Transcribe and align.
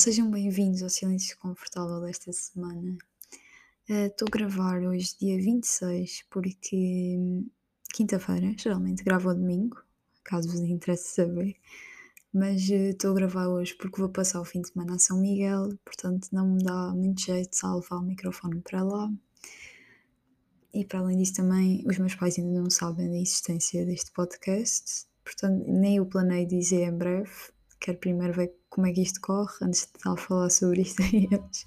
Sejam 0.00 0.30
bem-vindos 0.30 0.82
ao 0.82 0.88
Silêncio 0.88 1.36
Confortável 1.36 2.00
desta 2.00 2.32
semana. 2.32 2.96
Estou 3.86 4.28
a 4.28 4.30
gravar 4.30 4.80
hoje, 4.80 5.14
dia 5.20 5.36
26, 5.36 6.24
porque 6.30 7.16
hum, 7.18 7.46
quinta-feira, 7.92 8.54
geralmente 8.56 9.04
gravo 9.04 9.28
ao 9.28 9.34
domingo, 9.34 9.76
caso 10.24 10.48
vos 10.48 10.58
interesse 10.60 11.16
saber, 11.16 11.54
mas 12.32 12.62
estou 12.70 13.10
a 13.10 13.14
gravar 13.14 13.48
hoje 13.48 13.74
porque 13.74 14.00
vou 14.00 14.08
passar 14.08 14.40
o 14.40 14.44
fim 14.46 14.62
de 14.62 14.70
semana 14.70 14.94
a 14.94 14.98
São 14.98 15.20
Miguel, 15.20 15.68
portanto 15.84 16.28
não 16.32 16.48
me 16.48 16.64
dá 16.64 16.94
muito 16.94 17.20
jeito 17.20 17.50
de 17.50 17.66
levar 17.66 17.96
o 17.96 18.02
microfone 18.02 18.62
para 18.62 18.82
lá. 18.82 19.12
E 20.72 20.82
para 20.82 21.00
além 21.00 21.18
disso, 21.18 21.34
também 21.34 21.84
os 21.86 21.98
meus 21.98 22.14
pais 22.14 22.38
ainda 22.38 22.58
não 22.58 22.70
sabem 22.70 23.10
da 23.10 23.18
existência 23.18 23.84
deste 23.84 24.10
podcast, 24.12 25.06
portanto 25.22 25.62
nem 25.68 25.96
eu 25.96 26.06
planei 26.06 26.46
dizer 26.46 26.88
em 26.88 26.96
breve. 26.96 27.52
Quero 27.78 27.98
primeiro 27.98 28.32
ver 28.32 28.59
como 28.70 28.86
é 28.86 28.92
que 28.92 29.02
isto 29.02 29.20
corre 29.20 29.52
antes 29.62 29.82
de 29.82 30.08
a 30.08 30.16
falar 30.16 30.50
sobre 30.50 30.82
isto 30.82 31.02
a 31.02 31.06
eles. 31.06 31.66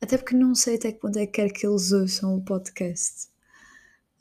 Até 0.00 0.18
porque 0.18 0.36
não 0.36 0.54
sei 0.54 0.76
até 0.76 0.92
que 0.92 1.00
ponto 1.00 1.18
é 1.18 1.26
que 1.26 1.48
que 1.48 1.66
eles 1.66 1.92
ouçam 1.92 2.36
o 2.36 2.44
podcast. 2.44 3.32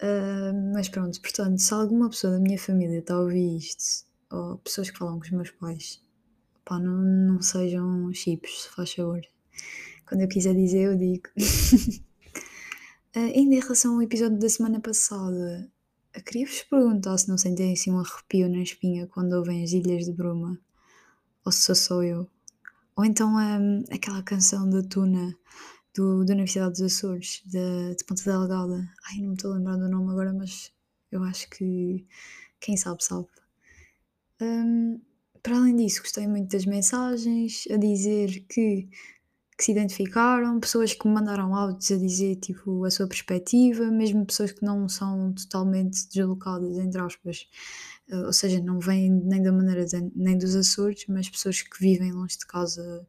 Ah, 0.01 0.51
mas 0.73 0.89
pronto, 0.89 1.21
portanto, 1.21 1.59
se 1.59 1.73
alguma 1.73 2.09
pessoa 2.09 2.33
da 2.33 2.39
minha 2.39 2.57
família 2.57 2.99
está 2.99 3.13
a 3.15 3.21
ouvir 3.21 3.57
isto, 3.57 4.05
ou 4.31 4.57
pessoas 4.57 4.89
que 4.89 4.97
falam 4.97 5.19
com 5.19 5.25
os 5.25 5.31
meus 5.31 5.51
pais, 5.51 6.01
pá, 6.65 6.79
não, 6.79 7.01
não 7.01 7.41
sejam 7.41 8.11
chips, 8.13 8.63
se 8.63 8.69
faz 8.69 8.93
favor. 8.93 9.21
Quando 10.07 10.21
eu 10.21 10.27
quiser 10.27 10.55
dizer, 10.55 10.83
eu 10.83 10.97
digo. 10.97 11.29
Ah, 13.13 13.19
ainda 13.19 13.55
em 13.55 13.59
relação 13.59 13.95
ao 13.95 14.01
episódio 14.01 14.39
da 14.39 14.47
semana 14.47 14.79
passada, 14.79 15.69
queria-vos 16.25 16.63
perguntar 16.63 17.17
se 17.17 17.27
não 17.27 17.37
sentem 17.37 17.73
assim 17.73 17.91
um 17.91 17.99
arrepio 17.99 18.47
na 18.47 18.63
espinha 18.63 19.05
quando 19.05 19.33
ouvem 19.33 19.65
as 19.65 19.73
Ilhas 19.73 20.05
de 20.05 20.13
Bruma, 20.13 20.57
ou 21.45 21.51
se 21.51 21.61
sou 21.61 21.75
só 21.75 22.03
eu. 22.03 22.27
Ou 22.95 23.05
então 23.05 23.35
hum, 23.35 23.83
aquela 23.91 24.21
canção 24.23 24.69
da 24.69 24.81
Tuna 24.83 25.35
do, 25.95 26.23
da 26.25 26.33
Universidade 26.33 26.71
dos 26.71 26.81
Açores, 26.81 27.41
de, 27.45 27.95
de 27.95 28.03
Ponta 28.05 28.23
Delgada. 28.23 28.89
Ai, 29.09 29.19
não 29.19 29.29
me 29.29 29.35
estou 29.35 29.51
a 29.51 29.55
lembrar 29.55 29.77
do 29.77 29.89
nome 29.89 30.11
agora, 30.11 30.33
mas 30.33 30.71
eu 31.11 31.23
acho 31.23 31.49
que 31.49 32.05
quem 32.59 32.77
sabe, 32.77 33.03
sabe. 33.03 33.27
Hum, 34.41 35.01
para 35.43 35.57
além 35.57 35.75
disso, 35.75 36.01
gostei 36.01 36.27
muito 36.27 36.51
das 36.51 36.65
mensagens 36.65 37.65
a 37.71 37.77
dizer 37.77 38.45
que, 38.47 38.89
que 39.61 39.65
se 39.65 39.71
identificaram, 39.73 40.59
pessoas 40.59 40.93
que 40.93 41.07
me 41.07 41.13
mandaram 41.13 41.55
áudios 41.55 41.91
a 41.91 41.97
dizer 41.97 42.35
tipo, 42.37 42.83
a 42.83 42.89
sua 42.91 43.07
perspectiva, 43.07 43.91
mesmo 43.91 44.25
pessoas 44.25 44.51
que 44.51 44.65
não 44.65 44.89
são 44.89 45.33
totalmente 45.33 46.07
deslocadas, 46.09 46.77
entre 46.77 47.01
aspas, 47.01 47.47
Uh, 48.11 48.25
ou 48.25 48.33
seja, 48.33 48.59
não 48.61 48.77
vêm 48.79 49.09
nem 49.09 49.41
da 49.41 49.51
maneira 49.53 49.85
de- 49.85 50.11
nem 50.15 50.37
dos 50.37 50.53
Açores, 50.55 51.05
mas 51.07 51.29
pessoas 51.29 51.61
que 51.61 51.79
vivem 51.79 52.11
longe 52.11 52.37
de 52.37 52.45
casa, 52.45 53.07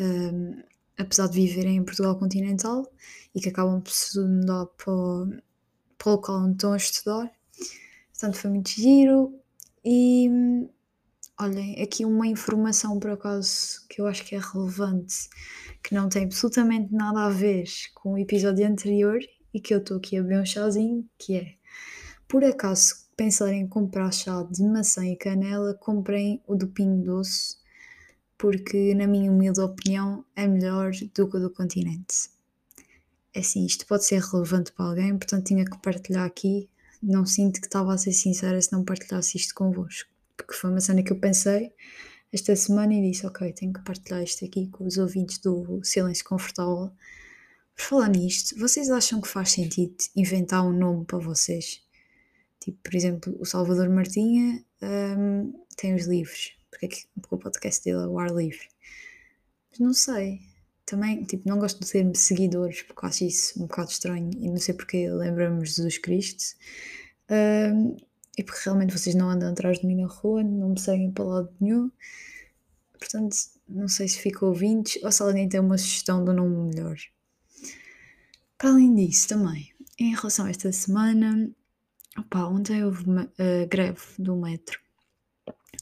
um, 0.00 0.62
apesar 0.96 1.28
de 1.28 1.34
viverem 1.34 1.76
em 1.76 1.84
Portugal 1.84 2.18
continental 2.18 2.86
e 3.34 3.40
que 3.40 3.48
acabam 3.48 3.80
por 3.80 3.92
se 3.92 4.18
mudar 4.20 4.66
para 4.66 4.92
o, 4.92 5.28
para 5.98 6.08
o 6.10 6.12
local 6.12 6.40
onde 6.44 6.52
estão 6.54 6.72
a 6.72 6.76
estudar. 6.76 7.32
Portanto, 8.12 8.36
foi 8.38 8.50
muito 8.50 8.70
giro. 8.70 9.34
E 9.84 10.28
hum, 10.30 10.68
olhem, 11.40 11.80
aqui 11.80 12.04
uma 12.04 12.26
informação 12.26 12.98
por 12.98 13.10
acaso 13.10 13.86
que 13.88 14.00
eu 14.00 14.06
acho 14.06 14.24
que 14.24 14.34
é 14.34 14.40
relevante, 14.40 15.28
que 15.82 15.94
não 15.94 16.08
tem 16.08 16.24
absolutamente 16.24 16.92
nada 16.92 17.26
a 17.26 17.30
ver 17.30 17.64
com 17.94 18.14
o 18.14 18.18
episódio 18.18 18.66
anterior 18.66 19.20
e 19.54 19.60
que 19.60 19.72
eu 19.72 19.78
estou 19.78 19.98
aqui 19.98 20.16
a 20.16 20.22
beber 20.22 20.40
um 20.40 20.46
chazinho, 20.46 21.08
que 21.16 21.36
é 21.36 21.54
por 22.26 22.44
acaso 22.44 23.06
pensarem 23.16 23.62
em 23.62 23.68
comprar 23.68 24.12
chá 24.12 24.42
de 24.42 24.62
maçã 24.64 25.06
e 25.06 25.16
canela, 25.16 25.74
comprem 25.74 26.42
o 26.46 26.54
do 26.54 26.68
Pingo 26.68 27.04
Doce, 27.04 27.56
porque 28.36 28.94
na 28.94 29.06
minha 29.06 29.30
humilde 29.30 29.60
opinião 29.60 30.24
é 30.36 30.46
melhor 30.46 30.92
do 31.14 31.28
que 31.28 31.36
o 31.36 31.40
do 31.40 31.50
continente. 31.50 32.30
É 33.32 33.40
assim, 33.40 33.64
isto 33.64 33.86
pode 33.86 34.04
ser 34.04 34.20
relevante 34.20 34.72
para 34.72 34.86
alguém, 34.86 35.16
portanto 35.16 35.46
tinha 35.46 35.64
que 35.64 35.78
partilhar 35.78 36.26
aqui. 36.26 36.68
Não 37.02 37.24
sinto 37.24 37.60
que 37.60 37.66
estava 37.66 37.94
a 37.94 37.98
ser 37.98 38.12
sincera 38.12 38.60
se 38.60 38.72
não 38.72 38.84
partilhasse 38.84 39.36
isto 39.36 39.54
convosco, 39.54 40.10
porque 40.38 40.54
foi 40.54 40.70
uma 40.70 40.80
cena 40.80 41.02
que 41.02 41.12
eu 41.12 41.18
pensei 41.18 41.72
esta 42.32 42.54
semana 42.56 42.94
e 42.94 43.10
disse: 43.10 43.26
Ok, 43.26 43.52
tenho 43.52 43.72
que 43.72 43.82
partilhar 43.82 44.22
isto 44.22 44.44
aqui 44.44 44.68
com 44.68 44.84
os 44.84 44.96
ouvintes 44.96 45.38
do 45.38 45.80
Silêncio 45.82 46.24
Confortável. 46.24 46.90
Por 47.76 47.82
falar 47.82 48.08
nisto, 48.08 48.58
vocês 48.58 48.90
acham 48.90 49.20
que 49.20 49.28
faz 49.28 49.52
sentido 49.52 49.94
inventar 50.16 50.64
um 50.64 50.72
nome 50.72 51.04
para 51.04 51.18
vocês? 51.18 51.82
Tipo, 52.60 52.78
por 52.82 52.94
exemplo, 52.94 53.36
o 53.38 53.44
Salvador 53.44 53.88
Martinha 53.88 54.64
hum, 54.82 55.52
tem 55.76 55.94
os 55.94 56.06
livros, 56.06 56.56
porque, 56.70 56.86
é 56.86 56.88
que, 56.88 57.06
o 57.30 57.38
podcast 57.38 57.84
dele 57.84 58.02
é 58.02 58.06
o 58.06 58.18
ar 58.18 58.30
livre. 58.30 58.68
Mas 59.70 59.78
não 59.78 59.94
sei. 59.94 60.40
Também, 60.84 61.22
tipo, 61.24 61.48
não 61.48 61.58
gosto 61.58 61.80
de 61.84 61.90
ter 61.90 62.16
seguidores, 62.16 62.82
porque 62.82 63.06
acho 63.06 63.24
isso 63.24 63.62
um 63.62 63.66
bocado 63.66 63.90
estranho 63.90 64.30
e 64.40 64.48
não 64.48 64.56
sei 64.56 64.74
porque 64.74 65.08
lembramos 65.08 65.68
Jesus 65.68 65.98
Cristo. 65.98 66.56
Hum, 67.30 67.96
e 68.38 68.44
porque 68.44 68.60
realmente 68.64 68.96
vocês 68.96 69.16
não 69.16 69.28
andam 69.28 69.50
atrás 69.50 69.80
de 69.80 69.86
mim 69.86 70.00
na 70.00 70.06
rua, 70.06 70.44
não 70.44 70.70
me 70.70 70.80
seguem 70.80 71.10
para 71.10 71.24
lado 71.24 71.52
nenhum. 71.60 71.90
Portanto, 72.96 73.36
não 73.68 73.88
sei 73.88 74.06
se 74.06 74.20
fica 74.20 74.46
ouvintes 74.46 75.02
ou 75.02 75.10
se 75.10 75.22
alguém 75.22 75.48
tem 75.48 75.58
uma 75.58 75.76
sugestão 75.76 76.24
de 76.24 76.30
um 76.30 76.34
nome 76.34 76.70
melhor. 76.70 76.96
Para 78.56 78.70
além 78.70 78.94
disso, 78.94 79.28
também, 79.28 79.72
em 79.98 80.14
relação 80.14 80.46
a 80.46 80.50
esta 80.50 80.70
semana, 80.70 81.50
opá, 82.16 82.46
ontem 82.46 82.84
houve 82.84 83.04
uma 83.04 83.24
uh, 83.24 83.68
greve 83.68 84.02
do 84.18 84.36
metro. 84.36 84.78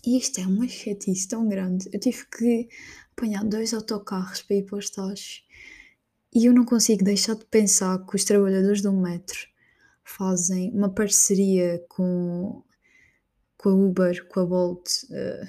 E 0.05 0.17
isto 0.19 0.41
é 0.41 0.47
uma 0.47 0.67
chatice 0.67 1.29
tão 1.29 1.47
grande. 1.49 1.91
Eu 1.93 2.01
tive 2.01 2.25
que 2.27 2.69
apanhar 3.13 3.45
dois 3.45 3.75
autocarros 3.75 4.43
para 4.43 4.57
ir 4.57 4.63
para 4.65 4.79
os 4.79 4.89
tachos. 4.89 5.45
E 6.35 6.47
eu 6.47 6.55
não 6.55 6.65
consigo 6.65 7.05
deixar 7.05 7.35
de 7.35 7.45
pensar 7.47 7.99
que 8.07 8.17
os 8.17 8.25
trabalhadores 8.25 8.81
do 8.81 8.93
metro 8.93 9.56
fazem 10.07 10.71
uma 10.73 10.89
parceria 10.89 11.85
com, 11.89 12.63
com 13.59 13.69
a 13.69 13.75
Uber, 13.75 14.29
com 14.29 14.41
a 14.41 14.47
Bolt, 14.47 14.89
uh, 15.05 15.49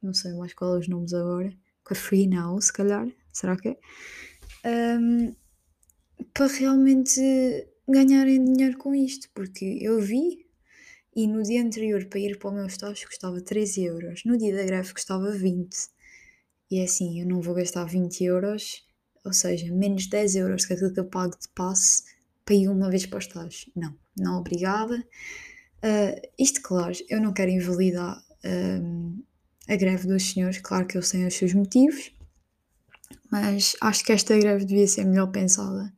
não 0.00 0.14
sei 0.14 0.32
mais 0.34 0.54
qual 0.54 0.76
é 0.76 0.78
os 0.78 0.88
nomes 0.88 1.12
agora, 1.12 1.52
com 1.84 1.92
a 1.92 1.96
Free 1.96 2.28
Now, 2.28 2.60
se 2.60 2.72
calhar, 2.72 3.06
será 3.32 3.56
que 3.56 3.68
é? 3.68 4.98
Um, 4.98 5.34
para 6.32 6.46
realmente 6.46 7.20
ganharem 7.88 8.44
dinheiro 8.44 8.78
com 8.78 8.94
isto, 8.94 9.28
porque 9.34 9.78
eu 9.80 10.00
vi 10.00 10.46
e 11.16 11.26
no 11.26 11.42
dia 11.42 11.62
anterior 11.62 12.04
para 12.06 12.20
ir 12.20 12.38
para 12.38 12.50
o 12.50 12.54
meu 12.54 12.66
estágio 12.66 13.08
custava 13.08 13.40
13 13.40 13.84
euros, 13.84 14.22
no 14.24 14.38
dia 14.38 14.54
da 14.54 14.62
greve 14.62 14.92
custava 14.92 15.32
20. 15.32 15.76
E 16.70 16.78
é 16.78 16.84
assim, 16.84 17.20
eu 17.20 17.26
não 17.26 17.40
vou 17.40 17.54
gastar 17.54 17.84
20 17.84 18.22
euros, 18.22 18.86
ou 19.24 19.32
seja, 19.32 19.72
menos 19.74 20.06
10 20.06 20.36
euros 20.36 20.66
que 20.66 20.74
aquilo 20.74 20.92
que 20.92 21.00
eu 21.00 21.08
pago 21.08 21.36
de 21.36 21.48
passe 21.48 22.04
para 22.48 22.56
ir 22.56 22.68
uma 22.70 22.88
vez 22.88 23.04
para 23.04 23.16
o 23.16 23.18
estágio. 23.18 23.70
Não, 23.76 23.94
não 24.16 24.38
obrigada. 24.38 24.96
Uh, 25.84 26.28
isto, 26.38 26.62
claro, 26.62 26.94
eu 27.10 27.20
não 27.20 27.30
quero 27.30 27.50
invalidar 27.50 28.18
um, 28.82 29.22
a 29.68 29.76
greve 29.76 30.08
dos 30.08 30.30
senhores, 30.30 30.58
claro 30.58 30.86
que 30.86 30.96
eles 30.96 31.10
têm 31.10 31.26
os 31.26 31.34
seus 31.34 31.52
motivos, 31.52 32.10
mas 33.30 33.76
acho 33.82 34.02
que 34.02 34.12
esta 34.12 34.36
greve 34.38 34.64
devia 34.64 34.86
ser 34.86 35.04
melhor 35.04 35.26
pensada 35.26 35.92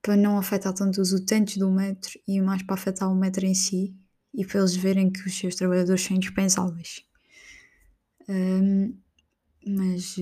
para 0.00 0.16
não 0.16 0.38
afetar 0.38 0.72
tanto 0.72 1.02
os 1.02 1.12
utentes 1.12 1.58
do 1.58 1.70
metro 1.70 2.18
e 2.26 2.40
mais 2.40 2.62
para 2.62 2.74
afetar 2.74 3.12
o 3.12 3.14
metro 3.14 3.44
em 3.44 3.54
si 3.54 3.94
e 4.32 4.46
para 4.46 4.60
eles 4.60 4.74
verem 4.74 5.10
que 5.10 5.20
os 5.26 5.36
seus 5.36 5.54
trabalhadores 5.54 6.02
são 6.02 6.16
indispensáveis. 6.16 7.04
Um, 8.26 8.96
mas 9.66 10.16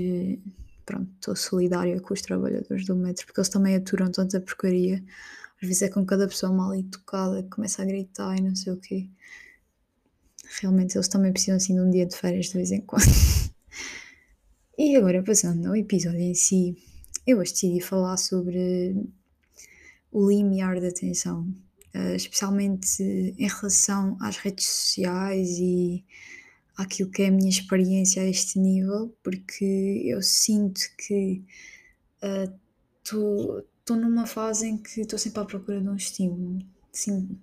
pronto, 0.86 1.10
estou 1.16 1.36
solidária 1.36 2.00
com 2.00 2.14
os 2.14 2.22
trabalhadores 2.22 2.86
do 2.86 2.94
metro 2.94 3.26
porque 3.26 3.40
eles 3.40 3.48
também 3.48 3.74
aturam 3.74 4.10
tanta 4.10 4.40
porcaria. 4.40 5.04
Às 5.60 5.68
vezes 5.68 5.82
é 5.82 5.88
com 5.88 6.06
cada 6.06 6.28
pessoa 6.28 6.52
mal 6.52 6.74
educada 6.74 7.42
que 7.42 7.50
começa 7.50 7.82
a 7.82 7.84
gritar 7.84 8.38
e 8.38 8.42
não 8.42 8.54
sei 8.54 8.72
o 8.72 8.76
quê. 8.76 9.08
Realmente 10.60 10.96
eles 10.96 11.08
também 11.08 11.32
precisam 11.32 11.56
assim 11.56 11.74
de 11.74 11.80
um 11.80 11.90
dia 11.90 12.06
de 12.06 12.16
férias 12.16 12.46
de 12.46 12.52
vez 12.52 12.70
em 12.70 12.80
quando. 12.80 13.04
e 14.78 14.96
agora 14.96 15.22
passando 15.22 15.66
ao 15.66 15.76
episódio 15.76 16.20
em 16.20 16.34
si, 16.34 16.76
eu 17.26 17.38
hoje 17.38 17.52
decidi 17.52 17.80
falar 17.80 18.16
sobre 18.16 18.94
o 20.12 20.30
limiar 20.30 20.80
da 20.80 20.88
atenção, 20.88 21.42
uh, 21.94 22.14
especialmente 22.14 23.02
em 23.02 23.48
relação 23.48 24.16
às 24.20 24.36
redes 24.36 24.66
sociais 24.66 25.58
e 25.58 26.04
àquilo 26.76 27.10
que 27.10 27.22
é 27.22 27.28
a 27.28 27.30
minha 27.30 27.48
experiência 27.48 28.22
a 28.22 28.26
este 28.26 28.58
nível, 28.58 29.16
porque 29.22 30.02
eu 30.04 30.22
sinto 30.22 30.80
que 30.98 31.42
estou 33.02 33.58
uh, 33.58 33.96
numa 33.96 34.26
fase 34.26 34.66
em 34.66 34.78
que 34.78 35.00
estou 35.00 35.18
sempre 35.18 35.40
à 35.40 35.44
procura 35.44 35.80
de 35.80 35.88
um 35.88 35.96
estímulo. 35.96 36.58
Sim, 36.92 37.38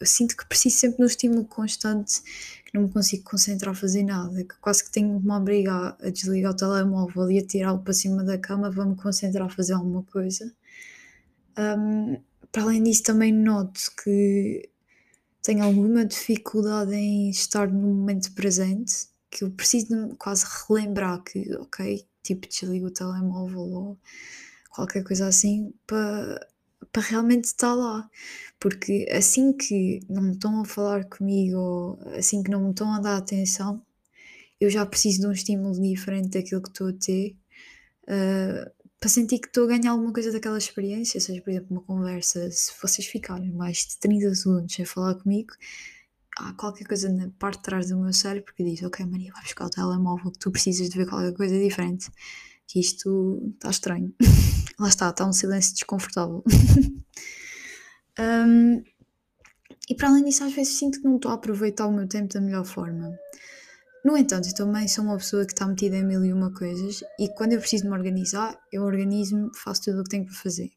eu 0.00 0.06
sinto 0.06 0.36
que 0.36 0.46
preciso 0.46 0.78
sempre 0.78 0.98
de 0.98 1.04
um 1.04 1.06
estímulo 1.06 1.44
constante, 1.44 2.22
que 2.64 2.74
não 2.74 2.82
me 2.82 2.90
consigo 2.90 3.22
concentrar 3.24 3.72
a 3.72 3.78
fazer 3.78 4.02
nada, 4.02 4.42
que 4.42 4.54
quase 4.60 4.84
que 4.84 4.90
tenho 4.90 5.20
que 5.20 5.26
me 5.26 5.32
obrigar 5.32 5.96
a 6.00 6.10
desligar 6.10 6.52
o 6.52 6.56
telemóvel 6.56 7.30
e 7.30 7.38
a 7.38 7.46
tirá-lo 7.46 7.80
para 7.80 7.92
cima 7.92 8.24
da 8.24 8.38
cama 8.38 8.70
para 8.70 8.84
me 8.84 8.96
concentrar 8.96 9.46
a 9.46 9.50
fazer 9.50 9.74
alguma 9.74 10.02
coisa. 10.02 10.52
Um, 11.56 12.16
para 12.50 12.62
além 12.62 12.82
disso, 12.82 13.04
também 13.04 13.32
noto 13.32 13.80
que 14.02 14.68
tenho 15.42 15.64
alguma 15.64 16.04
dificuldade 16.04 16.94
em 16.94 17.30
estar 17.30 17.68
no 17.68 17.94
momento 17.94 18.32
presente, 18.32 19.08
que 19.30 19.44
eu 19.44 19.50
preciso 19.50 20.14
quase 20.18 20.44
relembrar 20.68 21.22
que, 21.22 21.52
ok, 21.56 22.06
tipo, 22.22 22.48
desligo 22.48 22.86
o 22.86 22.90
telemóvel 22.90 23.60
ou 23.60 23.98
qualquer 24.70 25.04
coisa 25.04 25.26
assim 25.26 25.72
para 25.86 26.46
para 26.92 27.02
realmente 27.02 27.44
estar 27.46 27.74
lá. 27.74 28.08
Porque 28.60 29.06
assim 29.10 29.52
que 29.52 30.00
não 30.08 30.22
me 30.22 30.32
estão 30.32 30.60
a 30.60 30.64
falar 30.64 31.04
comigo 31.06 31.56
ou 31.58 31.98
assim 32.16 32.42
que 32.42 32.50
não 32.50 32.62
me 32.64 32.70
estão 32.70 32.92
a 32.92 33.00
dar 33.00 33.16
atenção, 33.16 33.82
eu 34.60 34.70
já 34.70 34.86
preciso 34.86 35.22
de 35.22 35.26
um 35.26 35.32
estímulo 35.32 35.80
diferente 35.80 36.30
daquilo 36.30 36.62
que 36.62 36.68
estou 36.68 36.88
a 36.88 36.92
ter. 36.92 37.36
Uh, 38.04 38.70
para 39.02 39.08
sentir 39.08 39.40
que 39.40 39.48
estou 39.48 39.64
a 39.64 39.66
ganhar 39.66 39.90
alguma 39.90 40.12
coisa 40.12 40.30
daquela 40.30 40.56
experiência, 40.56 41.18
seja 41.18 41.42
por 41.42 41.50
exemplo 41.50 41.66
uma 41.72 41.80
conversa, 41.80 42.48
se 42.52 42.72
vocês 42.80 43.04
ficarem 43.04 43.50
mais 43.50 43.78
de 43.78 43.98
30 43.98 44.32
segundos 44.32 44.72
sem 44.72 44.84
falar 44.84 45.16
comigo, 45.16 45.52
há 46.38 46.52
qualquer 46.52 46.86
coisa 46.86 47.08
na 47.08 47.28
parte 47.30 47.56
de 47.56 47.62
trás 47.64 47.88
do 47.88 47.98
meu 47.98 48.12
cérebro 48.12 48.54
que 48.54 48.62
diz, 48.62 48.80
ok 48.84 49.04
Maria, 49.04 49.32
vai 49.32 49.42
buscar 49.42 49.66
o 49.66 49.70
telemóvel, 49.70 50.30
que 50.30 50.38
tu 50.38 50.52
precisas 50.52 50.88
de 50.88 50.96
ver 50.96 51.08
qualquer 51.08 51.34
coisa 51.34 51.58
diferente, 51.58 52.12
que 52.68 52.78
isto 52.78 53.42
está 53.56 53.70
estranho. 53.70 54.14
Lá 54.78 54.88
está, 54.88 55.10
está 55.10 55.26
um 55.26 55.32
silêncio 55.32 55.74
desconfortável. 55.74 56.44
um, 58.20 58.84
e 59.90 59.96
para 59.96 60.10
além 60.10 60.22
disso, 60.22 60.44
às 60.44 60.52
vezes 60.52 60.78
sinto 60.78 61.00
que 61.00 61.08
não 61.08 61.16
estou 61.16 61.32
a 61.32 61.34
aproveitar 61.34 61.88
o 61.88 61.92
meu 61.92 62.06
tempo 62.06 62.32
da 62.32 62.40
melhor 62.40 62.64
forma. 62.64 63.18
No 64.04 64.16
entanto, 64.16 64.48
eu 64.48 64.54
também 64.54 64.88
sou 64.88 65.04
uma 65.04 65.16
pessoa 65.16 65.46
que 65.46 65.52
está 65.52 65.66
metida 65.66 65.96
em 65.96 66.04
mil 66.04 66.24
e 66.24 66.32
uma 66.32 66.52
coisas 66.52 67.04
e 67.18 67.28
quando 67.28 67.52
eu 67.52 67.60
preciso 67.60 67.84
me 67.84 67.92
organizar, 67.92 68.58
eu 68.72 68.82
organizo-me, 68.82 69.50
faço 69.56 69.82
tudo 69.82 70.00
o 70.00 70.04
que 70.04 70.10
tenho 70.10 70.24
para 70.24 70.34
fazer. 70.34 70.70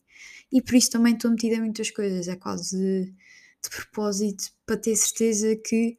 E 0.52 0.62
por 0.62 0.76
isso 0.76 0.92
também 0.92 1.16
estou 1.16 1.32
metida 1.32 1.56
em 1.56 1.62
muitas 1.62 1.90
coisas, 1.90 2.28
é 2.28 2.36
quase 2.36 2.78
de, 2.78 3.70
propósito 3.70 4.52
para 4.66 4.78
ter 4.78 4.96
certeza 4.96 5.56
que 5.56 5.98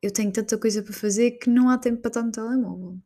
eu 0.00 0.10
tenho 0.10 0.32
tanta 0.32 0.56
coisa 0.56 0.82
para 0.82 0.94
fazer 0.94 1.32
que 1.32 1.50
não 1.50 1.68
há 1.68 1.76
tempo 1.76 2.00
para 2.00 2.08
estar 2.08 2.22
no 2.22 2.32
telemóvel. 2.32 2.98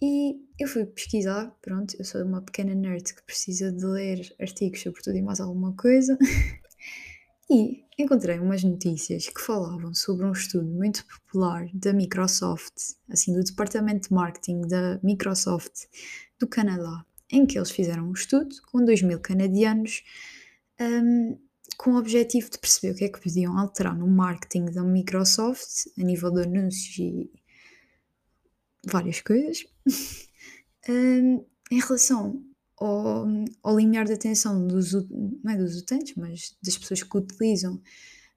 E 0.00 0.40
eu 0.58 0.66
fui 0.66 0.86
pesquisar, 0.86 1.54
pronto, 1.62 1.94
eu 1.98 2.04
sou 2.04 2.22
uma 2.24 2.42
pequena 2.42 2.74
nerd 2.74 3.14
que 3.14 3.22
precisa 3.22 3.70
de 3.70 3.84
ler 3.84 4.34
artigos 4.40 4.80
sobre 4.80 5.02
tudo 5.02 5.16
e 5.16 5.22
mais 5.22 5.38
alguma 5.38 5.74
coisa. 5.76 6.18
e 7.48 7.83
encontrei 7.98 8.38
umas 8.38 8.62
notícias 8.64 9.28
que 9.28 9.40
falavam 9.40 9.94
sobre 9.94 10.26
um 10.26 10.32
estudo 10.32 10.66
muito 10.66 11.04
popular 11.06 11.68
da 11.72 11.92
Microsoft, 11.92 12.74
assim, 13.08 13.32
do 13.32 13.42
departamento 13.42 14.08
de 14.08 14.14
marketing 14.14 14.62
da 14.62 14.98
Microsoft 15.02 15.86
do 16.38 16.46
Canadá, 16.46 17.04
em 17.30 17.46
que 17.46 17.58
eles 17.58 17.70
fizeram 17.70 18.08
um 18.08 18.12
estudo 18.12 18.54
com 18.70 18.84
2 18.84 19.02
mil 19.02 19.20
canadianos 19.20 20.02
um, 20.80 21.38
com 21.76 21.92
o 21.92 21.98
objetivo 21.98 22.50
de 22.50 22.58
perceber 22.58 22.92
o 22.92 22.96
que 22.96 23.04
é 23.04 23.08
que 23.08 23.20
podiam 23.20 23.58
alterar 23.58 23.96
no 23.96 24.06
marketing 24.06 24.66
da 24.66 24.82
Microsoft 24.82 25.86
a 25.98 26.02
nível 26.02 26.30
de 26.30 26.42
anúncios 26.42 26.98
e 26.98 27.30
várias 28.86 29.20
coisas. 29.20 29.64
um, 30.88 31.44
em 31.70 31.80
relação 31.80 32.44
ao, 32.78 33.26
ao 33.62 33.76
limiar 33.78 34.06
de 34.06 34.12
atenção 34.12 34.66
dos, 34.66 34.92
não 34.92 35.52
é 35.52 35.56
dos 35.56 35.80
utentes, 35.80 36.14
mas 36.16 36.56
das 36.62 36.76
pessoas 36.76 37.02
que 37.02 37.16
utilizam 37.16 37.80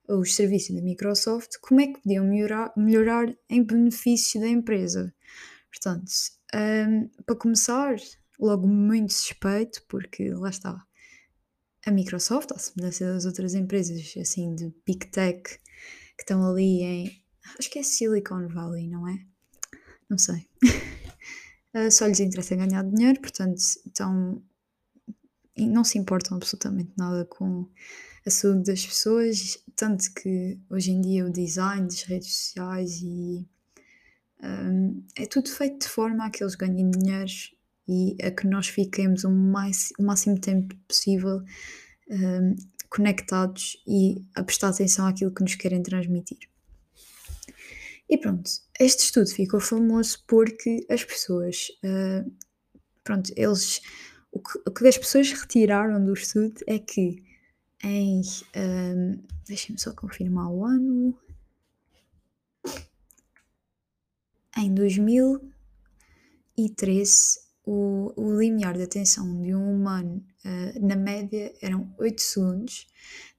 os 0.07 0.35
serviços 0.35 0.75
da 0.75 0.81
Microsoft, 0.81 1.57
como 1.61 1.81
é 1.81 1.87
que 1.87 2.01
podiam 2.01 2.25
melhorar, 2.25 2.71
melhorar 2.77 3.35
em 3.49 3.63
benefício 3.63 4.39
da 4.39 4.47
empresa. 4.47 5.13
Portanto, 5.69 6.09
um, 6.55 7.09
para 7.25 7.35
começar, 7.35 7.95
logo 8.39 8.67
muito 8.67 9.13
suspeito, 9.13 9.83
porque 9.87 10.29
lá 10.29 10.49
está, 10.49 10.81
a 11.85 11.91
Microsoft, 11.91 12.51
à 12.51 12.59
semelhança 12.59 13.05
das 13.13 13.25
outras 13.25 13.53
empresas 13.53 14.13
assim 14.19 14.55
de 14.55 14.73
Big 14.85 15.07
Tech 15.07 15.41
que 15.43 16.23
estão 16.23 16.43
ali 16.49 16.81
em, 16.81 17.23
acho 17.57 17.69
que 17.69 17.79
é 17.79 17.83
Silicon 17.83 18.47
Valley, 18.47 18.89
não 18.89 19.07
é? 19.07 19.19
Não 20.09 20.17
sei. 20.17 20.47
só 21.91 22.05
lhes 22.05 22.19
interessa 22.19 22.55
ganhar 22.55 22.83
dinheiro, 22.83 23.19
portanto, 23.19 23.61
então 23.85 24.41
não 25.57 25.83
se 25.83 25.97
importam 25.97 26.37
absolutamente 26.37 26.91
nada 26.97 27.25
com 27.25 27.67
a 28.25 28.29
saúde 28.29 28.63
das 28.63 28.85
pessoas, 28.85 29.57
tanto 29.75 30.13
que 30.13 30.59
hoje 30.69 30.91
em 30.91 31.01
dia 31.01 31.25
o 31.25 31.31
design 31.31 31.87
das 31.87 32.03
redes 32.03 32.33
sociais 32.33 32.99
e 33.01 33.47
um, 34.43 35.03
é 35.15 35.25
tudo 35.25 35.49
feito 35.49 35.85
de 35.85 35.89
forma 35.89 36.25
a 36.25 36.29
que 36.29 36.43
eles 36.43 36.55
ganhem 36.55 36.91
dinheiro 36.91 37.31
e 37.87 38.15
a 38.21 38.29
que 38.29 38.45
nós 38.45 38.67
fiquemos 38.67 39.23
o, 39.23 39.31
mais, 39.31 39.89
o 39.97 40.03
máximo 40.03 40.39
tempo 40.39 40.75
possível 40.87 41.41
um, 42.09 42.55
conectados 42.89 43.81
e 43.87 44.21
a 44.35 44.43
prestar 44.43 44.69
atenção 44.69 45.07
àquilo 45.07 45.33
que 45.33 45.41
nos 45.41 45.55
querem 45.55 45.81
transmitir. 45.81 46.37
E 48.09 48.17
pronto, 48.17 48.49
este 48.79 49.05
estudo 49.05 49.29
ficou 49.29 49.59
famoso 49.59 50.23
porque 50.27 50.85
as 50.89 51.03
pessoas, 51.03 51.67
uh, 51.83 52.31
pronto, 53.03 53.31
eles, 53.35 53.81
o 54.31 54.39
que, 54.39 54.59
o 54.67 54.71
que, 54.71 54.87
as 54.87 54.97
pessoas 54.97 55.31
retiraram 55.31 56.03
do 56.03 56.13
estudo 56.13 56.55
é 56.67 56.79
que 56.79 57.23
em, 57.83 58.21
um, 58.55 59.21
deixem-me 59.47 59.79
só 59.79 59.93
confirmar 59.93 60.51
o 60.51 60.65
ano, 60.65 61.15
em 64.57 64.73
2013 64.73 67.39
o, 67.63 68.11
o 68.15 68.39
limiar 68.39 68.75
de 68.77 68.83
atenção 68.83 69.41
de 69.41 69.53
um 69.53 69.75
humano 69.75 70.25
uh, 70.45 70.85
na 70.85 70.95
média 70.95 71.53
eram 71.61 71.93
8 71.99 72.21
segundos, 72.21 72.87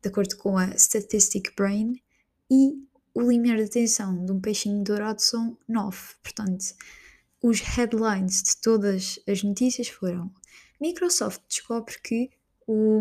de 0.03 0.09
acordo 0.09 0.37
com 0.37 0.59
a 0.59 0.77
Statistic 0.77 1.55
Brain, 1.57 2.03
e 2.51 2.88
o 3.15 3.23
limiar 3.23 3.57
de 3.57 3.65
atenção 3.65 4.25
de 4.25 4.33
um 4.33 4.41
peixinho 4.41 4.83
dourado 4.83 5.21
são 5.21 5.57
9. 5.69 5.99
Portanto, 6.23 6.65
os 7.43 7.61
headlines 7.61 8.43
de 8.43 8.57
todas 8.61 9.21
as 9.29 9.43
notícias 9.43 9.89
foram: 9.89 10.33
Microsoft 10.81 11.43
descobre 11.49 11.97
que 12.03 12.31
o, 12.67 13.01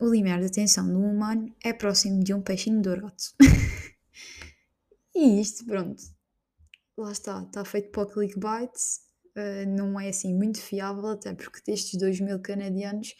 o 0.00 0.08
limiar 0.08 0.40
de 0.40 0.46
atenção 0.46 0.86
do 0.86 0.98
humano 1.00 1.54
é 1.62 1.72
próximo 1.72 2.22
de 2.22 2.34
um 2.34 2.42
peixinho 2.42 2.82
dourado. 2.82 3.14
e 5.14 5.40
isto, 5.40 5.64
pronto, 5.64 6.02
lá 6.96 7.12
está, 7.12 7.42
está 7.42 7.64
feito 7.64 7.90
para 7.90 8.02
o 8.02 8.06
clickbait, 8.06 8.72
uh, 9.36 9.68
não 9.68 9.98
é 9.98 10.08
assim 10.08 10.34
muito 10.34 10.60
fiável, 10.60 11.06
até 11.06 11.34
porque 11.34 11.60
destes 11.66 11.98
2 11.98 12.20
mil 12.20 12.40
canadianos, 12.40 13.14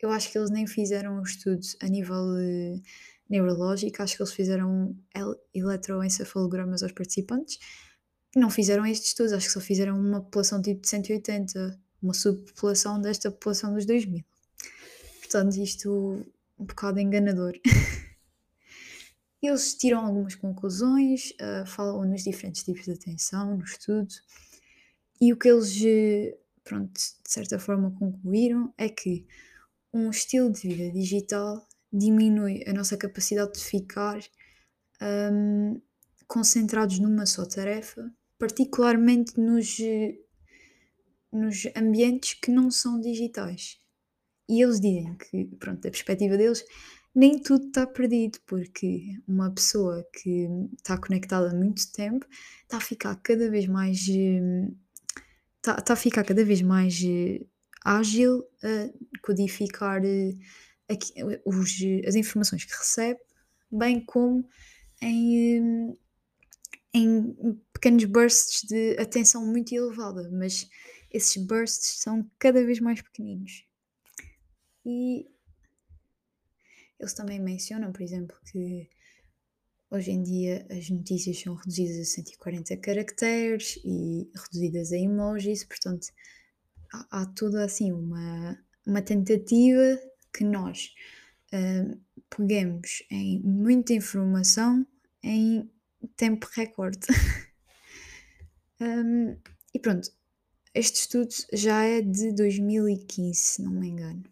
eu 0.00 0.10
acho 0.10 0.30
que 0.30 0.38
eles 0.38 0.50
nem 0.50 0.66
fizeram 0.66 1.18
um 1.18 1.22
estudo 1.22 1.66
a 1.80 1.86
nível. 1.86 2.16
Uh, 2.16 2.80
neurológica, 3.30 4.02
acho 4.02 4.16
que 4.16 4.22
eles 4.22 4.32
fizeram 4.32 4.96
eletroencefalogramas 5.54 6.82
aos 6.82 6.92
participantes. 6.92 7.58
Não 8.34 8.50
fizeram 8.50 8.84
estes 8.84 9.08
estudos, 9.10 9.32
acho 9.32 9.46
que 9.46 9.52
só 9.52 9.60
fizeram 9.60 9.98
uma 9.98 10.20
população 10.20 10.60
tipo 10.60 10.82
de 10.82 10.88
180, 10.88 11.80
uma 12.02 12.12
subpopulação 12.12 13.00
desta 13.00 13.30
população 13.30 13.72
dos 13.72 13.86
2000. 13.86 14.24
Portanto, 15.20 15.56
isto 15.56 16.26
um 16.58 16.64
bocado 16.64 16.98
enganador. 17.00 17.52
Eles 19.40 19.74
tiram 19.74 20.04
algumas 20.04 20.34
conclusões, 20.34 21.30
uh, 21.40 21.64
falam 21.66 22.04
nos 22.04 22.22
diferentes 22.22 22.62
tipos 22.62 22.84
de 22.84 22.92
atenção 22.92 23.56
no 23.56 23.64
estudo, 23.64 24.12
e 25.18 25.32
o 25.32 25.36
que 25.36 25.48
eles, 25.48 25.78
eh, 25.84 26.36
pronto, 26.64 26.92
de 26.92 27.30
certa 27.30 27.58
forma 27.58 27.90
concluíram 27.90 28.72
é 28.76 28.88
que 28.88 29.26
um 29.92 30.08
estilo 30.10 30.50
de 30.50 30.68
vida 30.68 30.90
digital 30.92 31.68
diminui 31.92 32.62
a 32.66 32.72
nossa 32.72 32.96
capacidade 32.96 33.54
de 33.54 33.60
ficar 33.60 34.20
um, 35.32 35.80
concentrados 36.26 36.98
numa 36.98 37.26
só 37.26 37.44
tarefa, 37.44 38.12
particularmente 38.38 39.38
nos, 39.38 39.78
nos 41.32 41.66
ambientes 41.76 42.34
que 42.34 42.50
não 42.50 42.70
são 42.70 43.00
digitais. 43.00 43.78
E 44.48 44.62
eles 44.62 44.80
dizem 44.80 45.16
que, 45.16 45.44
pronto, 45.58 45.80
da 45.80 45.90
perspectiva 45.90 46.36
deles, 46.36 46.64
nem 47.14 47.40
tudo 47.40 47.66
está 47.66 47.86
perdido, 47.86 48.38
porque 48.46 49.20
uma 49.26 49.50
pessoa 49.50 50.04
que 50.12 50.48
está 50.76 50.96
conectada 50.96 51.50
há 51.50 51.54
muito 51.54 51.90
tempo 51.92 52.26
está 52.62 52.76
a 52.76 52.80
ficar 52.80 53.16
cada 53.16 53.50
vez 53.50 53.66
mais. 53.66 54.06
Está, 55.56 55.76
está 55.78 55.92
a 55.92 55.96
ficar 55.96 56.24
cada 56.24 56.44
vez 56.44 56.62
mais 56.62 57.00
eh, 57.04 57.44
ágil 57.84 58.44
a 58.62 58.90
codificar 59.22 60.04
eh, 60.04 60.36
aqui, 60.90 61.12
os, 61.44 61.78
as 62.06 62.14
informações 62.14 62.64
que 62.64 62.72
recebe, 62.72 63.20
bem 63.70 64.04
como 64.04 64.48
em, 65.00 65.96
em 66.92 67.36
pequenos 67.72 68.04
bursts 68.04 68.68
de 68.68 68.96
atenção 68.98 69.46
muito 69.46 69.72
elevada, 69.72 70.28
mas 70.32 70.68
esses 71.10 71.36
bursts 71.36 72.00
são 72.00 72.28
cada 72.38 72.64
vez 72.64 72.80
mais 72.80 73.00
pequeninos. 73.00 73.64
E 74.84 75.26
eles 76.98 77.14
também 77.14 77.40
mencionam, 77.40 77.92
por 77.92 78.02
exemplo, 78.02 78.36
que 78.50 78.88
hoje 79.90 80.10
em 80.10 80.22
dia 80.22 80.66
as 80.70 80.88
notícias 80.90 81.40
são 81.40 81.54
reduzidas 81.54 81.98
a 81.98 82.04
140 82.04 82.76
caracteres 82.76 83.80
e 83.84 84.30
reduzidas 84.34 84.92
a 84.92 84.96
emojis, 84.96 85.64
portanto 85.64 86.08
há, 86.92 87.22
há 87.22 87.26
toda 87.26 87.64
assim 87.64 87.92
uma, 87.92 88.58
uma 88.86 89.02
tentativa 89.02 89.98
que 90.32 90.44
nós 90.44 90.94
uh, 91.52 92.00
peguemos 92.28 93.02
em 93.10 93.40
muita 93.40 93.92
informação 93.92 94.86
em 95.22 95.70
tempo 96.16 96.48
recorde. 96.52 97.06
Um, 98.82 99.36
e 99.74 99.78
pronto, 99.78 100.10
este 100.74 101.00
estudo 101.00 101.34
já 101.52 101.84
é 101.84 102.00
de 102.00 102.32
2015, 102.32 103.34
se 103.38 103.62
não 103.62 103.72
me 103.72 103.88
engano. 103.88 104.24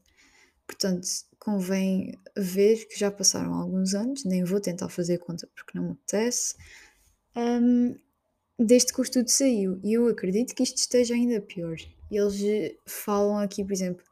Portanto, 0.67 1.07
convém 1.39 2.19
ver 2.37 2.87
que 2.87 2.99
já 2.99 3.11
passaram 3.11 3.53
alguns 3.53 3.95
anos, 3.95 4.25
nem 4.25 4.45
vou 4.45 4.61
tentar 4.61 4.89
fazer 4.89 5.19
conta 5.19 5.47
porque 5.55 5.77
não 5.77 5.85
me 5.85 5.93
apetece, 5.93 6.57
um, 7.37 7.95
desde 8.59 8.93
que 8.93 9.01
o 9.01 9.03
estudo 9.03 9.29
saiu. 9.29 9.81
E 9.85 9.93
eu 9.93 10.09
acredito 10.09 10.55
que 10.55 10.63
isto 10.63 10.79
esteja 10.79 11.15
ainda 11.15 11.41
pior. 11.41 11.77
Eles 12.11 12.43
eh, 12.43 12.75
falam 12.87 13.39
aqui, 13.39 13.63
por 13.63 13.73
exemplo, 13.73 14.05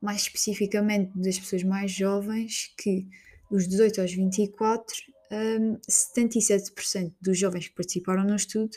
mais 0.00 0.22
especificamente 0.22 1.12
das 1.16 1.38
pessoas 1.38 1.62
mais 1.62 1.90
jovens, 1.90 2.72
que 2.76 3.06
dos 3.50 3.66
18 3.66 4.00
aos 4.00 4.12
24, 4.12 4.94
um, 5.32 5.76
77% 5.88 7.14
dos 7.20 7.38
jovens 7.38 7.68
que 7.68 7.74
participaram 7.74 8.24
no 8.24 8.36
estudo 8.36 8.76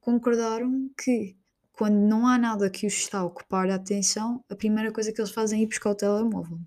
concordaram 0.00 0.90
que 1.02 1.36
quando 1.72 1.96
não 1.96 2.26
há 2.26 2.38
nada 2.38 2.70
que 2.70 2.86
os 2.86 2.94
está 2.94 3.20
a 3.20 3.24
ocupar 3.24 3.70
a 3.70 3.76
atenção, 3.76 4.44
a 4.48 4.54
primeira 4.54 4.92
coisa 4.92 5.12
que 5.12 5.20
eles 5.20 5.32
fazem 5.32 5.60
é 5.60 5.62
ir 5.62 5.66
buscar 5.66 5.90
o 5.90 5.94
telemóvel. 5.94 6.58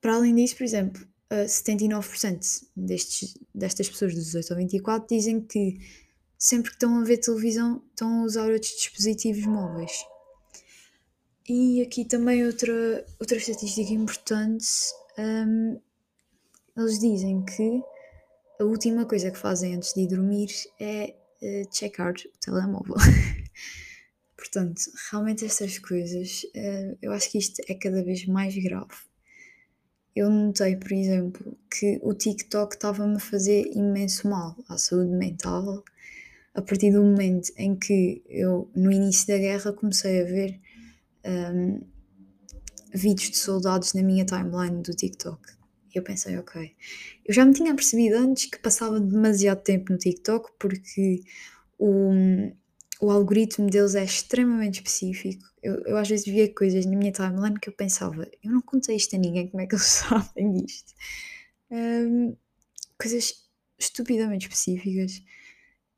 Para 0.00 0.16
além 0.16 0.34
disso, 0.34 0.56
por 0.56 0.64
exemplo, 0.64 1.06
79% 1.30 2.66
destes, 2.76 3.38
destas 3.54 3.88
pessoas 3.88 4.14
dos 4.14 4.24
18 4.24 4.52
ao 4.52 4.58
24 4.58 5.08
dizem 5.08 5.40
que 5.40 5.78
sempre 6.36 6.70
que 6.70 6.76
estão 6.76 6.98
a 6.98 7.04
ver 7.04 7.18
televisão 7.18 7.82
estão 7.90 8.20
a 8.20 8.24
usar 8.24 8.50
outros 8.50 8.72
dispositivos 8.72 9.46
móveis. 9.46 9.92
E 11.54 11.82
aqui 11.82 12.06
também 12.06 12.46
outra, 12.46 13.04
outra 13.20 13.36
estatística 13.36 13.92
importante, 13.92 14.64
um, 15.18 15.78
eles 16.74 16.98
dizem 16.98 17.44
que 17.44 17.82
a 18.58 18.64
última 18.64 19.04
coisa 19.04 19.30
que 19.30 19.36
fazem 19.36 19.74
antes 19.74 19.92
de 19.92 20.00
ir 20.00 20.06
dormir 20.06 20.48
é 20.80 21.14
uh, 21.42 21.68
checar 21.70 22.14
o 22.14 22.38
telemóvel. 22.40 22.94
Portanto, 24.34 24.80
realmente 25.10 25.44
estas 25.44 25.78
coisas, 25.78 26.42
uh, 26.56 26.96
eu 27.02 27.12
acho 27.12 27.30
que 27.30 27.36
isto 27.36 27.60
é 27.68 27.74
cada 27.74 28.02
vez 28.02 28.24
mais 28.24 28.56
grave. 28.56 28.96
Eu 30.16 30.30
notei, 30.30 30.74
por 30.76 30.90
exemplo, 30.90 31.54
que 31.70 32.00
o 32.02 32.14
TikTok 32.14 32.76
estava-me 32.76 33.16
a 33.16 33.20
fazer 33.20 33.70
imenso 33.76 34.26
mal 34.26 34.56
à 34.70 34.78
saúde 34.78 35.10
mental 35.10 35.84
a 36.54 36.62
partir 36.62 36.92
do 36.92 37.02
momento 37.02 37.52
em 37.58 37.76
que 37.76 38.22
eu, 38.26 38.70
no 38.74 38.90
início 38.90 39.26
da 39.26 39.36
guerra, 39.36 39.74
comecei 39.74 40.22
a 40.22 40.24
ver 40.24 40.58
um, 41.24 41.80
vídeos 42.94 43.30
de 43.30 43.38
soldados 43.38 43.94
na 43.94 44.02
minha 44.02 44.24
timeline 44.24 44.82
do 44.82 44.94
TikTok. 44.94 45.40
E 45.94 45.98
eu 45.98 46.02
pensei, 46.02 46.38
ok. 46.38 46.74
Eu 47.24 47.34
já 47.34 47.44
me 47.44 47.52
tinha 47.52 47.74
percebido 47.74 48.16
antes 48.16 48.46
que 48.46 48.58
passava 48.58 48.98
demasiado 49.00 49.62
tempo 49.62 49.92
no 49.92 49.98
TikTok 49.98 50.50
porque 50.58 51.20
o, 51.78 52.10
o 53.00 53.10
algoritmo 53.10 53.68
deles 53.68 53.94
é 53.94 54.04
extremamente 54.04 54.76
específico. 54.76 55.44
Eu, 55.62 55.82
eu 55.84 55.96
às 55.96 56.08
vezes 56.08 56.24
via 56.24 56.52
coisas 56.52 56.86
na 56.86 56.96
minha 56.96 57.12
timeline 57.12 57.58
que 57.60 57.68
eu 57.68 57.74
pensava, 57.74 58.28
eu 58.42 58.50
não 58.50 58.62
contei 58.62 58.96
isto 58.96 59.14
a 59.16 59.18
ninguém, 59.18 59.48
como 59.48 59.62
é 59.62 59.66
que 59.66 59.74
eles 59.74 59.84
sabem 59.84 60.52
disto? 60.52 60.92
Um, 61.70 62.36
coisas 62.98 63.34
estupidamente 63.78 64.46
específicas. 64.46 65.22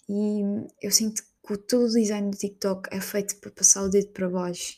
E 0.09 0.43
eu 0.83 0.91
sinto 0.91 1.23
que 1.47 1.57
todo 1.57 1.85
o 1.85 1.89
design 1.89 2.31
do 2.31 2.37
TikTok 2.37 2.89
é 2.91 3.01
feito 3.01 3.37
para 3.37 3.51
passar 3.51 3.83
o 3.83 3.89
dedo 3.89 4.09
para 4.09 4.29
baixo 4.29 4.77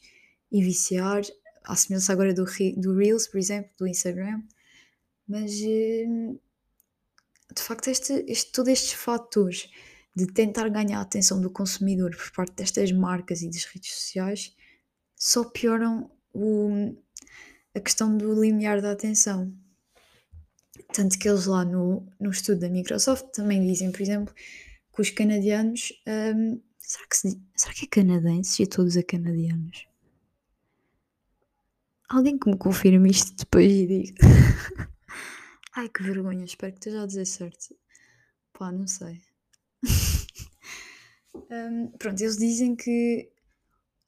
e 0.57 0.63
viciar, 0.63 1.23
à 1.65 1.77
semelhança 1.77 2.13
agora 2.13 2.33
do, 2.33 2.45
do 2.77 2.97
Reels, 2.97 3.27
por 3.27 3.39
exemplo, 3.39 3.71
do 3.79 3.87
Instagram. 3.87 4.43
Mas 5.29 5.53
hum, 5.61 6.39
de 7.55 7.63
facto, 7.63 7.89
este, 7.89 8.25
este, 8.29 8.53
todos 8.53 8.73
estes 8.73 8.93
fatores 8.93 9.71
de 10.15 10.27
tentar 10.27 10.69
ganhar 10.69 10.99
a 10.99 11.03
atenção 11.03 11.41
do 11.41 11.51
consumidor 11.51 12.17
por 12.17 12.31
parte 12.33 12.55
destas 12.55 12.91
marcas 12.93 13.43
e 13.43 13.51
das 13.51 13.65
redes 13.65 13.93
sociais 13.95 14.57
só 15.15 15.45
pioram 15.45 16.11
o, 16.33 16.95
a 17.75 17.81
questão 17.81 18.17
do 18.17 18.41
limiar 18.41 18.81
da 18.81 18.93
atenção. 18.93 19.53
Tanto 20.93 21.19
que 21.19 21.29
eles 21.29 21.47
lá 21.47 21.65
no, 21.65 22.07
no 22.21 22.31
estudo 22.31 22.61
da 22.61 22.69
Microsoft 22.69 23.27
também 23.33 23.67
dizem, 23.67 23.91
por 23.91 24.01
exemplo, 24.01 24.35
que 24.95 25.01
os 25.03 25.11
canadianos. 25.11 25.93
Um, 26.07 26.61
será, 26.79 27.07
que 27.09 27.17
se, 27.17 27.41
será 27.55 27.75
que 27.75 27.85
é 27.85 27.89
canadenses 27.89 28.59
e 28.61 28.67
todos 28.67 28.97
a 28.97 29.03
canadianos? 29.03 29.87
Alguém 32.09 32.39
que 32.39 32.49
me 32.49 32.57
confirme 32.57 33.11
isto 33.11 33.37
depois 33.37 33.73
e 33.73 33.87
diga. 33.87 34.15
Ai 35.75 35.89
que 35.89 36.05
vergonha, 36.05 36.45
espero 36.45 36.73
que 36.73 36.79
esteja 36.79 37.03
a 37.03 37.07
dizer 37.07 37.27
certo. 37.27 37.75
Pá, 38.53 38.71
não 38.71 38.87
sei. 38.87 39.21
um, 41.51 41.89
pronto, 41.99 42.21
eles 42.21 42.39
dizem 42.39 42.77
que 42.77 43.29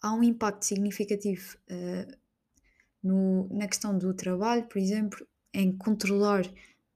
há 0.00 0.14
um 0.14 0.22
impacto 0.22 0.64
significativo 0.64 1.58
uh, 1.70 2.16
no, 3.02 3.48
na 3.50 3.66
questão 3.66 3.98
do 3.98 4.14
trabalho, 4.14 4.66
por 4.68 4.78
exemplo, 4.78 5.26
em 5.52 5.76
controlar 5.76 6.44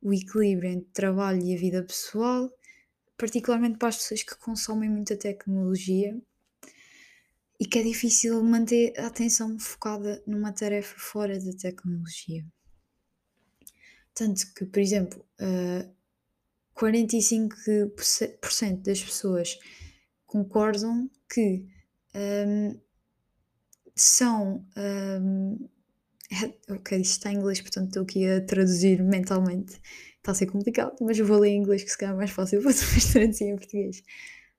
o 0.01 0.13
equilíbrio 0.13 0.71
entre 0.71 0.91
trabalho 0.93 1.43
e 1.43 1.55
a 1.55 1.59
vida 1.59 1.83
pessoal, 1.83 2.49
particularmente 3.17 3.77
para 3.77 3.89
as 3.89 3.97
pessoas 3.97 4.23
que 4.23 4.37
consomem 4.37 4.89
muita 4.89 5.17
tecnologia 5.17 6.17
e 7.63 7.65
que 7.65 7.79
é 7.79 7.83
difícil 7.85 8.43
manter 8.43 8.93
a 8.99 9.07
atenção 9.07 9.57
focada 9.57 10.21
numa 10.27 10.53
tarefa 10.53 10.99
fora 10.99 11.39
da 11.39 11.53
tecnologia. 11.53 12.45
Tanto 14.13 14.53
que, 14.53 14.67
por 14.67 14.81
exemplo, 14.81 15.25
uh, 15.41 15.89
45% 16.77 18.83
das 18.83 19.01
pessoas 19.01 19.61
concordam 20.27 21.09
que 21.33 21.69
um, 22.17 22.81
são. 23.95 24.67
Um, 24.77 25.69
ok, 26.69 27.01
isto 27.01 27.13
está 27.13 27.33
em 27.33 27.37
inglês, 27.37 27.61
portanto 27.61 27.91
estou 27.91 28.03
aqui 28.03 28.29
a 28.29 28.45
traduzir 28.45 29.05
mentalmente. 29.05 29.81
Está 30.17 30.33
a 30.33 30.35
ser 30.35 30.47
complicado, 30.47 30.97
mas 31.01 31.17
eu 31.17 31.25
vou 31.25 31.39
ler 31.39 31.51
em 31.51 31.59
inglês 31.59 31.85
que 31.85 31.91
se 31.91 31.99
calhar 31.99 32.17
é 32.17 32.19
mais 32.19 32.33
fácil 32.33 32.59
para 32.61 32.73
traduzir 32.73 33.45
em 33.45 33.57
português. 33.57 34.03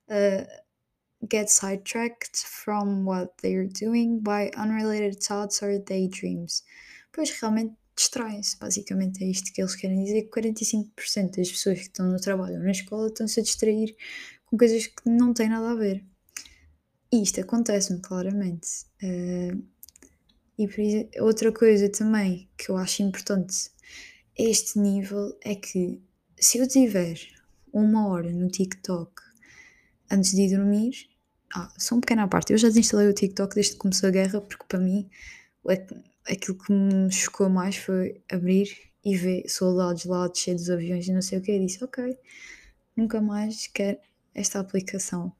Uh, 0.08 0.63
get 1.30 1.50
sidetracked 1.50 2.36
from 2.36 3.04
what 3.04 3.34
they're 3.42 3.68
doing 3.68 4.20
by 4.20 4.50
unrelated 4.56 5.22
thoughts 5.22 5.62
or 5.62 5.78
daydreams. 5.78 6.62
Pois 7.12 7.30
realmente 7.40 7.74
distraem-se. 7.96 8.58
Basicamente 8.58 9.22
é 9.22 9.28
isto 9.28 9.52
que 9.52 9.60
eles 9.60 9.74
querem 9.74 10.04
dizer: 10.04 10.22
que 10.22 10.40
45% 10.40 11.36
das 11.36 11.50
pessoas 11.50 11.78
que 11.78 11.84
estão 11.84 12.10
no 12.10 12.20
trabalho 12.20 12.56
ou 12.56 12.62
na 12.62 12.70
escola 12.70 13.08
estão-se 13.08 13.40
a 13.40 13.42
distrair 13.42 13.96
com 14.46 14.58
coisas 14.58 14.86
que 14.86 15.08
não 15.08 15.32
têm 15.32 15.48
nada 15.48 15.70
a 15.70 15.74
ver. 15.74 16.04
E 17.12 17.22
isto 17.22 17.40
acontece-me 17.40 18.00
claramente. 18.00 18.68
Uh, 19.02 19.62
e 20.58 20.68
por, 20.68 21.24
outra 21.24 21.52
coisa 21.52 21.88
também 21.88 22.48
que 22.56 22.70
eu 22.70 22.76
acho 22.76 23.02
importante 23.02 23.70
a 24.38 24.42
este 24.42 24.78
nível 24.78 25.36
é 25.44 25.54
que 25.54 26.00
se 26.38 26.58
eu 26.58 26.68
tiver 26.68 27.18
uma 27.72 28.08
hora 28.08 28.32
no 28.32 28.48
TikTok 28.48 29.12
antes 30.10 30.32
de 30.32 30.42
ir 30.42 30.56
dormir, 30.56 30.92
ah, 31.54 31.72
só 31.78 31.94
uma 31.94 32.00
pequena 32.00 32.26
parte, 32.28 32.52
eu 32.52 32.58
já 32.58 32.68
desinstalei 32.68 33.08
o 33.08 33.14
TikTok 33.14 33.54
desde 33.54 33.72
que 33.72 33.78
começou 33.78 34.08
a 34.08 34.12
guerra, 34.12 34.40
porque 34.40 34.64
para 34.68 34.80
mim 34.80 35.08
aquilo 36.26 36.58
que 36.58 36.72
me 36.72 37.10
chocou 37.10 37.48
mais 37.48 37.76
foi 37.76 38.22
abrir 38.30 38.68
e 39.04 39.16
ver 39.16 39.48
soldados 39.48 40.04
lá 40.04 40.30
cheios 40.32 40.62
dos 40.62 40.70
aviões 40.70 41.06
e 41.06 41.12
não 41.12 41.22
sei 41.22 41.38
o 41.38 41.42
que. 41.42 41.52
E 41.52 41.64
disse, 41.64 41.84
ok, 41.84 42.18
nunca 42.96 43.20
mais 43.20 43.66
quero 43.66 43.98
esta 44.34 44.58
aplicação. 44.58 45.32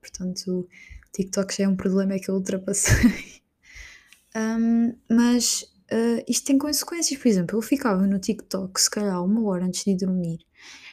Portanto, 0.00 0.60
o 0.60 0.68
TikTok 1.12 1.56
já 1.56 1.64
é 1.64 1.68
um 1.68 1.76
problema 1.76 2.18
que 2.18 2.28
eu 2.28 2.34
ultrapassei. 2.34 3.40
um, 4.36 4.94
mas 5.08 5.62
uh, 5.92 6.22
isto 6.28 6.46
tem 6.46 6.58
consequências. 6.58 7.20
Por 7.20 7.28
exemplo, 7.28 7.56
eu 7.56 7.62
ficava 7.62 8.06
no 8.06 8.18
TikTok, 8.18 8.80
se 8.80 8.90
calhar, 8.90 9.24
uma 9.24 9.42
hora 9.48 9.64
antes 9.64 9.84
de 9.84 9.96
dormir. 9.96 10.40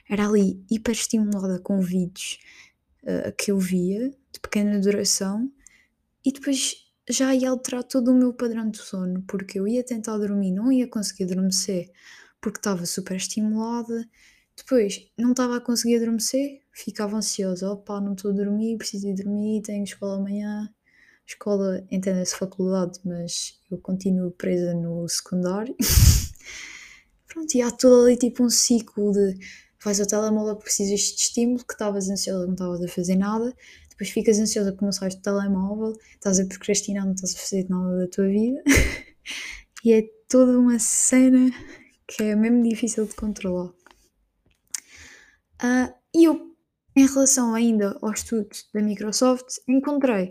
Era 0.09 0.27
ali 0.27 0.63
hiper 0.69 0.93
estimulada 0.93 1.59
com 1.59 1.81
vídeos 1.81 2.37
uh, 3.03 3.33
que 3.37 3.51
eu 3.51 3.57
via, 3.57 4.13
de 4.33 4.39
pequena 4.39 4.79
duração, 4.79 5.49
e 6.25 6.31
depois 6.31 6.75
já 7.09 7.35
ia 7.35 7.49
alterar 7.49 7.83
todo 7.83 8.11
o 8.11 8.15
meu 8.15 8.33
padrão 8.33 8.69
de 8.69 8.77
sono, 8.79 9.23
porque 9.27 9.59
eu 9.59 9.67
ia 9.67 9.83
tentar 9.83 10.17
dormir, 10.17 10.51
não 10.51 10.71
ia 10.71 10.87
conseguir 10.87 11.25
adormecer, 11.25 11.91
porque 12.41 12.59
estava 12.59 12.85
super 12.85 13.17
estimulada. 13.17 14.07
Depois, 14.55 15.09
não 15.17 15.31
estava 15.31 15.57
a 15.57 15.61
conseguir 15.61 15.97
adormecer, 15.97 16.61
ficava 16.71 17.17
ansiosa. 17.17 17.71
Opá, 17.71 17.99
não 17.99 18.13
estou 18.13 18.31
a 18.31 18.33
dormir, 18.33 18.77
preciso 18.77 19.07
ir 19.07 19.15
dormir, 19.15 19.61
tenho 19.61 19.83
escola 19.83 20.17
amanhã. 20.17 20.69
Escola, 21.25 21.85
entenda-se 21.89 22.35
faculdade, 22.35 22.99
mas 23.05 23.59
eu 23.71 23.77
continuo 23.77 24.31
presa 24.31 24.73
no 24.73 25.07
secundário. 25.07 25.75
Pronto, 27.27 27.55
e 27.55 27.61
há 27.61 27.71
todo 27.71 28.05
ali 28.05 28.17
tipo 28.17 28.43
um 28.43 28.49
ciclo 28.49 29.11
de 29.11 29.37
vais 29.83 29.99
ao 29.99 30.07
telemóvel, 30.07 30.55
precisas 30.55 30.99
de 30.99 31.21
estímulo, 31.21 31.65
que 31.65 31.73
estavas 31.73 32.09
ansiosa, 32.09 32.45
não 32.45 32.53
estavas 32.53 32.81
a 32.81 32.87
fazer 32.87 33.15
nada, 33.15 33.53
depois 34.03 34.09
ficas 34.09 34.39
ansiosa 34.39 34.71
porque 34.71 34.85
não 34.85 34.91
sais 34.91 35.15
do 35.15 35.21
telemóvel, 35.21 35.97
estás 36.13 36.39
a 36.39 36.45
procrastinar, 36.45 37.05
não 37.05 37.13
estás 37.13 37.33
a 37.35 37.37
fazer 37.37 37.69
nada 37.69 37.99
da 37.99 38.07
tua 38.07 38.27
vida. 38.27 38.61
e 39.83 39.93
é 39.93 40.03
toda 40.27 40.59
uma 40.59 40.77
cena 40.77 41.51
que 42.07 42.23
é 42.23 42.35
mesmo 42.35 42.61
difícil 42.63 43.05
de 43.05 43.15
controlar. 43.15 43.69
Uh, 45.61 45.93
e 46.13 46.25
eu 46.25 46.53
Em 46.95 47.07
relação 47.07 47.55
ainda 47.55 47.97
ao 48.01 48.11
estudo 48.11 48.49
da 48.73 48.81
Microsoft, 48.81 49.57
encontrei 49.67 50.29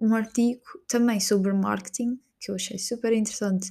um 0.00 0.14
artigo 0.14 0.62
também 0.88 1.20
sobre 1.20 1.52
marketing, 1.52 2.18
que 2.38 2.50
eu 2.50 2.54
achei 2.54 2.78
super 2.78 3.12
interessante, 3.12 3.70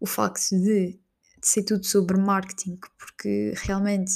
o 0.00 0.06
facto 0.06 0.50
de, 0.50 0.92
de 0.92 1.46
ser 1.46 1.62
tudo 1.62 1.84
sobre 1.84 2.16
marketing, 2.16 2.78
porque 2.98 3.52
realmente 3.56 4.12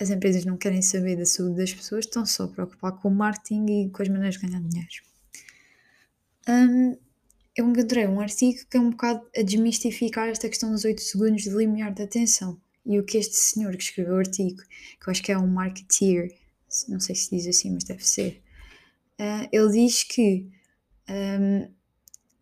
as 0.00 0.08
empresas 0.08 0.46
não 0.46 0.56
querem 0.56 0.80
saber 0.80 1.16
da 1.16 1.26
saúde 1.26 1.56
das 1.56 1.74
pessoas, 1.74 2.06
estão 2.06 2.24
só 2.24 2.44
a 2.44 2.48
preocupar 2.48 2.92
com 2.92 3.08
o 3.08 3.14
marketing 3.14 3.66
e 3.66 3.90
com 3.90 4.02
as 4.02 4.08
maneiras 4.08 4.36
de 4.36 4.46
ganhar 4.46 4.60
dinheiro. 4.60 4.90
Hum, 6.48 6.96
eu 7.54 7.68
encontrei 7.68 8.06
um 8.06 8.18
artigo 8.18 8.58
que 8.70 8.76
é 8.78 8.80
um 8.80 8.90
bocado 8.90 9.28
a 9.36 9.42
desmistificar 9.42 10.28
esta 10.28 10.48
questão 10.48 10.72
dos 10.72 10.86
8 10.86 11.00
segundos 11.02 11.42
de 11.42 11.50
limiar 11.50 11.92
de 11.92 12.02
atenção. 12.02 12.58
E 12.86 12.98
o 12.98 13.04
que 13.04 13.18
este 13.18 13.36
senhor 13.36 13.76
que 13.76 13.82
escreveu 13.82 14.14
o 14.14 14.18
artigo, 14.18 14.62
que 14.62 15.06
eu 15.06 15.10
acho 15.10 15.22
que 15.22 15.32
é 15.32 15.38
um 15.38 15.46
marketeer, 15.46 16.34
não 16.88 16.98
sei 16.98 17.14
se 17.14 17.36
diz 17.36 17.46
assim, 17.46 17.70
mas 17.70 17.84
deve 17.84 18.06
ser, 18.06 18.42
uh, 19.20 19.48
ele 19.52 19.70
diz 19.70 20.02
que 20.02 20.48
um, 21.10 21.68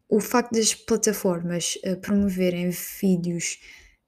o 0.09 0.21
facto 0.21 0.53
das 0.53 0.75
plataformas 0.75 1.77
uh, 1.85 1.97
promoverem 1.97 2.71
vídeos 2.71 3.59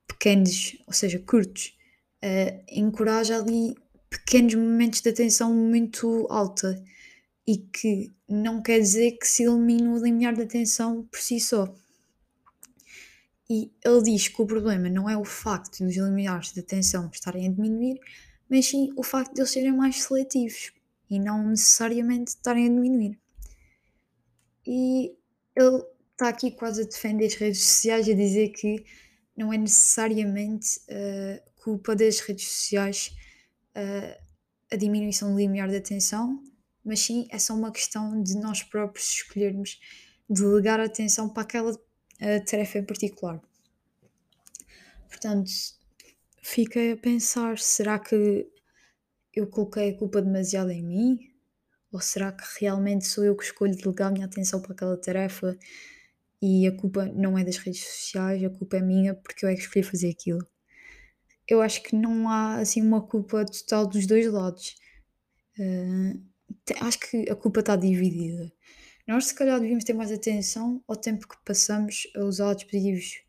pequenos, 0.06 0.76
ou 0.86 0.92
seja, 0.92 1.18
curtos, 1.18 1.76
uh, 2.24 2.64
encoraja 2.70 3.36
ali 3.36 3.74
pequenos 4.08 4.54
momentos 4.54 5.00
de 5.00 5.08
atenção 5.08 5.54
muito 5.54 6.26
alta 6.30 6.82
e 7.46 7.58
que 7.58 8.12
não 8.28 8.62
quer 8.62 8.78
dizer 8.78 9.12
que 9.18 9.26
se 9.26 9.44
elimine 9.44 9.88
o 9.88 10.02
limiar 10.02 10.34
de 10.34 10.42
atenção 10.42 11.04
por 11.10 11.18
si 11.20 11.40
só. 11.40 11.74
E 13.48 13.72
ele 13.84 14.02
diz 14.02 14.28
que 14.28 14.40
o 14.40 14.46
problema 14.46 14.88
não 14.88 15.10
é 15.10 15.16
o 15.16 15.24
facto 15.24 15.84
dos 15.84 15.96
limiares 15.96 16.52
de 16.52 16.60
atenção 16.60 17.10
estarem 17.12 17.48
a 17.48 17.50
diminuir, 17.50 17.98
mas 18.48 18.66
sim 18.66 18.92
o 18.96 19.02
facto 19.02 19.34
de 19.34 19.40
eles 19.40 19.50
serem 19.50 19.72
mais 19.72 20.02
seletivos 20.02 20.72
e 21.10 21.18
não 21.18 21.48
necessariamente 21.48 22.28
estarem 22.28 22.66
a 22.66 22.68
diminuir. 22.68 23.18
E 24.64 25.12
ele 25.56 25.82
está 26.12 26.28
aqui 26.28 26.52
quase 26.52 26.82
a 26.82 26.84
defender 26.84 27.26
as 27.26 27.34
redes 27.34 27.60
sociais, 27.60 28.08
a 28.08 28.14
dizer 28.14 28.50
que 28.50 28.84
não 29.36 29.52
é 29.52 29.58
necessariamente 29.58 30.78
uh, 30.88 31.49
culpa 31.62 31.94
das 31.94 32.20
redes 32.20 32.48
sociais 32.48 33.14
uh, 33.76 34.22
a 34.72 34.76
diminuição 34.76 35.32
do 35.32 35.38
limiar 35.38 35.68
de 35.68 35.76
atenção, 35.76 36.42
mas 36.84 37.00
sim 37.00 37.26
é 37.30 37.38
só 37.38 37.54
uma 37.54 37.72
questão 37.72 38.22
de 38.22 38.34
nós 38.38 38.62
próprios 38.62 39.10
escolhermos 39.10 39.80
delegar 40.28 40.80
atenção 40.80 41.28
para 41.28 41.42
aquela 41.42 41.72
uh, 41.72 42.44
tarefa 42.48 42.78
em 42.78 42.84
particular. 42.84 43.40
Portanto, 45.08 45.50
fiquei 46.42 46.92
a 46.92 46.96
pensar: 46.96 47.58
será 47.58 47.98
que 47.98 48.48
eu 49.34 49.46
coloquei 49.46 49.90
a 49.90 49.98
culpa 49.98 50.22
demasiado 50.22 50.70
em 50.70 50.82
mim? 50.82 51.18
Ou 51.92 52.00
será 52.00 52.30
que 52.30 52.44
realmente 52.60 53.06
sou 53.06 53.24
eu 53.24 53.36
que 53.36 53.44
escolho 53.44 53.76
delegar 53.76 54.08
a 54.08 54.12
minha 54.12 54.26
atenção 54.26 54.62
para 54.62 54.72
aquela 54.72 54.96
tarefa 54.96 55.58
e 56.40 56.66
a 56.66 56.76
culpa 56.76 57.04
não 57.06 57.36
é 57.36 57.44
das 57.44 57.56
redes 57.56 57.84
sociais, 57.84 58.42
a 58.44 58.50
culpa 58.50 58.76
é 58.76 58.80
minha 58.80 59.14
porque 59.14 59.44
eu 59.44 59.48
é 59.48 59.54
que 59.54 59.60
escolhi 59.60 59.82
fazer 59.82 60.10
aquilo? 60.10 60.46
Eu 61.50 61.60
acho 61.60 61.82
que 61.82 61.96
não 61.96 62.28
há 62.28 62.58
assim 62.60 62.80
uma 62.80 63.02
culpa 63.02 63.44
total 63.44 63.84
dos 63.84 64.06
dois 64.06 64.32
lados. 64.32 64.76
Uh, 65.58 66.22
acho 66.80 67.00
que 67.00 67.28
a 67.28 67.34
culpa 67.34 67.58
está 67.58 67.74
dividida. 67.74 68.52
Nós, 69.06 69.26
se 69.26 69.34
calhar, 69.34 69.58
devíamos 69.58 69.82
ter 69.82 69.92
mais 69.92 70.12
atenção 70.12 70.80
ao 70.86 70.94
tempo 70.94 71.26
que 71.26 71.36
passamos 71.44 72.06
a 72.16 72.20
usar 72.20 72.54
dispositivos 72.54 73.22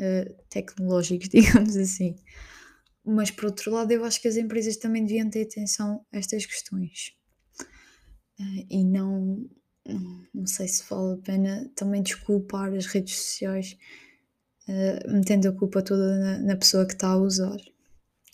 uh, 0.00 0.44
tecnológicos, 0.48 1.28
digamos 1.30 1.76
assim. 1.76 2.16
Mas, 3.04 3.30
por 3.30 3.44
outro 3.44 3.70
lado, 3.70 3.92
eu 3.92 4.02
acho 4.02 4.22
que 4.22 4.28
as 4.28 4.38
empresas 4.38 4.78
também 4.78 5.04
deviam 5.04 5.28
ter 5.28 5.42
atenção 5.42 6.06
a 6.10 6.16
estas 6.16 6.46
questões. 6.46 7.14
Uh, 8.40 8.66
e 8.70 8.82
não, 8.82 9.46
não 10.32 10.46
sei 10.46 10.68
se 10.68 10.82
vale 10.88 11.14
a 11.14 11.22
pena 11.22 11.70
também 11.76 12.02
desculpar 12.02 12.72
as 12.72 12.86
redes 12.86 13.14
sociais, 13.14 13.76
uh, 14.68 15.12
metendo 15.12 15.48
a 15.48 15.52
culpa 15.52 15.82
toda 15.82 16.18
na, 16.18 16.38
na 16.38 16.56
pessoa 16.56 16.86
que 16.86 16.94
está 16.94 17.08
a 17.08 17.16
usar. 17.16 17.56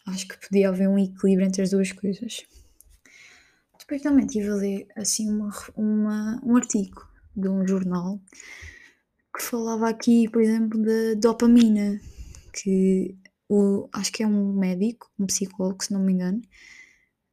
Acho 0.06 0.28
que 0.28 0.48
podia 0.48 0.68
haver 0.68 0.88
um 0.88 0.98
equilíbrio 0.98 1.46
entre 1.46 1.62
as 1.62 1.70
duas 1.70 1.92
coisas. 1.92 2.44
Depois 3.78 4.02
também 4.02 4.26
estive 4.26 4.48
a 4.48 4.54
ler 4.54 4.86
assim 4.96 5.30
uma, 5.30 5.50
uma, 5.76 6.40
um 6.44 6.56
artigo 6.56 7.08
de 7.34 7.48
um 7.48 7.66
jornal 7.66 8.20
que 9.34 9.42
falava 9.42 9.88
aqui, 9.88 10.28
por 10.28 10.42
exemplo, 10.42 10.82
da 10.82 11.14
dopamina, 11.18 12.00
que 12.52 13.16
o, 13.48 13.88
acho 13.92 14.12
que 14.12 14.22
é 14.22 14.26
um 14.26 14.52
médico, 14.52 15.10
um 15.18 15.26
psicólogo, 15.26 15.82
se 15.82 15.92
não 15.92 16.00
me 16.00 16.12
engano, 16.12 16.42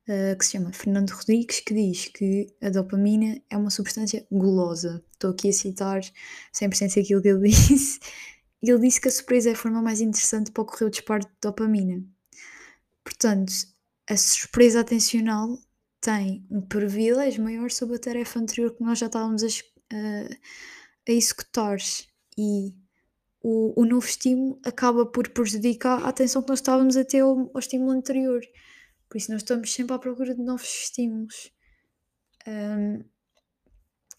uh, 0.08 0.38
que 0.38 0.46
se 0.46 0.54
chama 0.54 0.72
Fernando 0.72 1.12
Rodrigues, 1.12 1.60
que 1.60 1.74
diz 1.74 2.08
que 2.08 2.48
a 2.62 2.70
dopamina 2.70 3.42
é 3.50 3.58
uma 3.58 3.70
substância 3.70 4.26
gulosa. 4.32 5.04
Estou 5.12 5.32
aqui 5.32 5.50
a 5.50 5.54
citar 5.54 6.02
100% 6.54 7.02
aquilo 7.02 7.22
que 7.22 7.28
ele 7.28 7.50
disse. 7.50 8.00
Ele 8.66 8.80
disse 8.80 9.00
que 9.00 9.08
a 9.08 9.12
surpresa 9.12 9.50
é 9.50 9.54
a 9.54 9.56
forma 9.56 9.82
mais 9.82 10.02
interessante 10.02 10.52
para 10.52 10.64
ocorrer 10.64 10.88
o 10.88 10.92
disparo 10.92 11.26
de 11.26 11.32
dopamina. 11.42 12.04
Portanto, 13.04 13.54
a 14.10 14.18
surpresa 14.18 14.82
atencional 14.82 15.58
tem 16.02 16.46
um 16.50 16.62
privilégio 16.62 17.44
maior 17.44 17.72
sobre 17.72 17.96
a 17.96 18.00
tarefa 18.00 18.40
anterior 18.40 18.76
que 18.76 18.84
nós 18.84 19.00
já 19.00 19.08
estávamos 19.08 19.44
a, 19.44 19.48
a, 19.48 20.28
a 21.08 21.12
executar 21.12 21.78
e 22.38 22.76
o, 23.42 23.80
o, 23.80 23.86
novo 23.86 24.06
estímulo 24.06 24.60
acaba 24.64 25.06
por 25.06 25.30
prejudicar 25.30 26.04
a 26.04 26.10
atenção 26.10 26.42
que 26.42 26.50
nós 26.50 26.60
estávamos 26.60 26.98
a 26.98 27.06
ter 27.06 27.20
ao, 27.20 27.52
ao 27.54 27.60
estímulo 27.60 27.92
anterior. 27.92 28.42
Por 29.08 29.18
isso 29.18 29.32
nós 29.32 29.42
estamos 29.42 29.72
sempre 29.72 29.96
à 29.96 30.00
procura 30.00 30.34
de 30.34 30.42
novos 30.42 30.68
estímulos. 30.68 31.52
Um, 32.48 33.04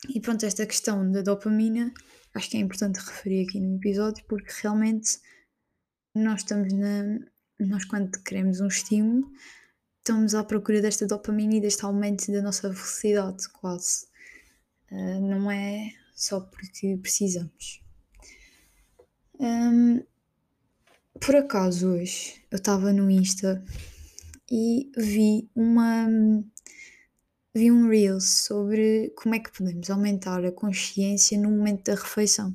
e 0.08 0.20
pronto, 0.20 0.44
esta 0.44 0.66
questão 0.66 1.10
da 1.10 1.22
dopamina 1.22 1.92
acho 2.36 2.50
que 2.50 2.56
é 2.56 2.60
importante 2.60 2.98
referir 2.98 3.46
aqui 3.46 3.60
no 3.60 3.76
episódio 3.76 4.24
porque 4.28 4.52
realmente 4.62 5.18
nós 6.14 6.40
estamos 6.40 6.72
na. 6.72 7.18
Nós 7.58 7.84
quando 7.86 8.22
queremos 8.22 8.60
um 8.60 8.68
estímulo 8.68 9.32
estamos 10.06 10.36
à 10.36 10.44
procura 10.44 10.80
desta 10.80 11.04
dopamina 11.04 11.56
e 11.56 11.60
deste 11.60 11.84
aumento 11.84 12.30
da 12.30 12.40
nossa 12.40 12.70
velocidade, 12.70 13.48
quase. 13.48 14.06
Uh, 14.88 15.20
não 15.20 15.50
é 15.50 15.90
só 16.14 16.40
porque 16.40 16.96
precisamos. 17.02 17.82
Um, 19.40 20.00
por 21.20 21.34
acaso, 21.34 21.88
hoje 21.88 22.40
eu 22.52 22.56
estava 22.56 22.92
no 22.92 23.10
Insta 23.10 23.64
e 24.48 24.92
vi 24.96 25.50
uma. 25.56 26.06
Vi 27.56 27.72
um 27.72 27.88
Reels 27.88 28.44
sobre 28.44 29.14
como 29.16 29.34
é 29.34 29.38
que 29.38 29.50
podemos 29.50 29.88
aumentar 29.88 30.44
a 30.44 30.52
consciência 30.52 31.40
no 31.40 31.48
momento 31.50 31.84
da 31.84 31.94
refeição. 31.94 32.54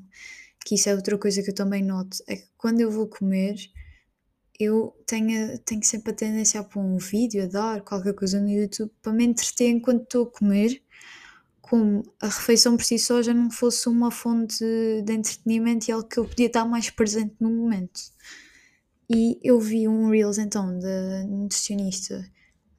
Que 0.63 0.75
isso 0.75 0.89
é 0.89 0.93
outra 0.93 1.17
coisa 1.17 1.41
que 1.41 1.49
eu 1.49 1.55
também 1.55 1.83
noto. 1.83 2.17
É 2.27 2.35
que 2.35 2.47
quando 2.55 2.81
eu 2.81 2.91
vou 2.91 3.07
comer, 3.07 3.55
eu 4.59 4.95
tenho, 5.07 5.57
tenho 5.65 5.83
sempre 5.83 6.11
a 6.11 6.15
tendência 6.15 6.59
a 6.59 6.63
pôr 6.63 6.81
um 6.81 6.99
vídeo, 6.99 7.43
a 7.43 7.47
dar 7.47 7.81
qualquer 7.81 8.13
coisa 8.13 8.39
no 8.39 8.47
YouTube 8.47 8.91
para 9.01 9.11
me 9.11 9.25
entreter 9.25 9.69
enquanto 9.69 10.03
estou 10.03 10.25
a 10.25 10.31
comer, 10.31 10.83
como 11.63 12.03
a 12.21 12.27
refeição 12.27 12.77
por 12.77 12.83
si 12.83 12.99
só 12.99 13.23
já 13.23 13.33
não 13.33 13.49
fosse 13.49 13.89
uma 13.89 14.11
fonte 14.11 14.63
de 15.03 15.13
entretenimento 15.13 15.89
e 15.89 15.93
algo 15.93 16.07
que 16.07 16.19
eu 16.19 16.25
podia 16.25 16.45
estar 16.45 16.63
mais 16.63 16.91
presente 16.91 17.33
no 17.39 17.49
momento. 17.49 17.99
E 19.09 19.39
eu 19.43 19.59
vi 19.59 19.87
um 19.87 20.11
Reels 20.11 20.37
então 20.37 20.77
da 20.77 21.23
nutricionista 21.23 22.23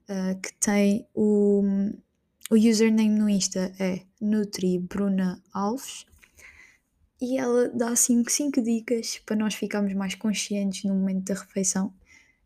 uh, 0.08 0.40
que 0.40 0.52
tem 0.60 1.04
o, 1.12 1.90
o 2.52 2.54
username 2.54 3.18
no 3.18 3.30
Insta 3.30 3.72
é 3.78 4.02
Nutri 4.20 4.78
Bruna 4.78 5.42
Alves 5.54 6.04
e 7.18 7.38
ela 7.38 7.70
dá 7.70 7.96
5 7.96 8.30
cinco, 8.30 8.60
dicas 8.60 9.18
para 9.24 9.36
nós 9.36 9.54
ficarmos 9.54 9.94
mais 9.94 10.14
conscientes 10.14 10.84
no 10.84 10.94
momento 10.94 11.24
da 11.24 11.40
refeição, 11.40 11.94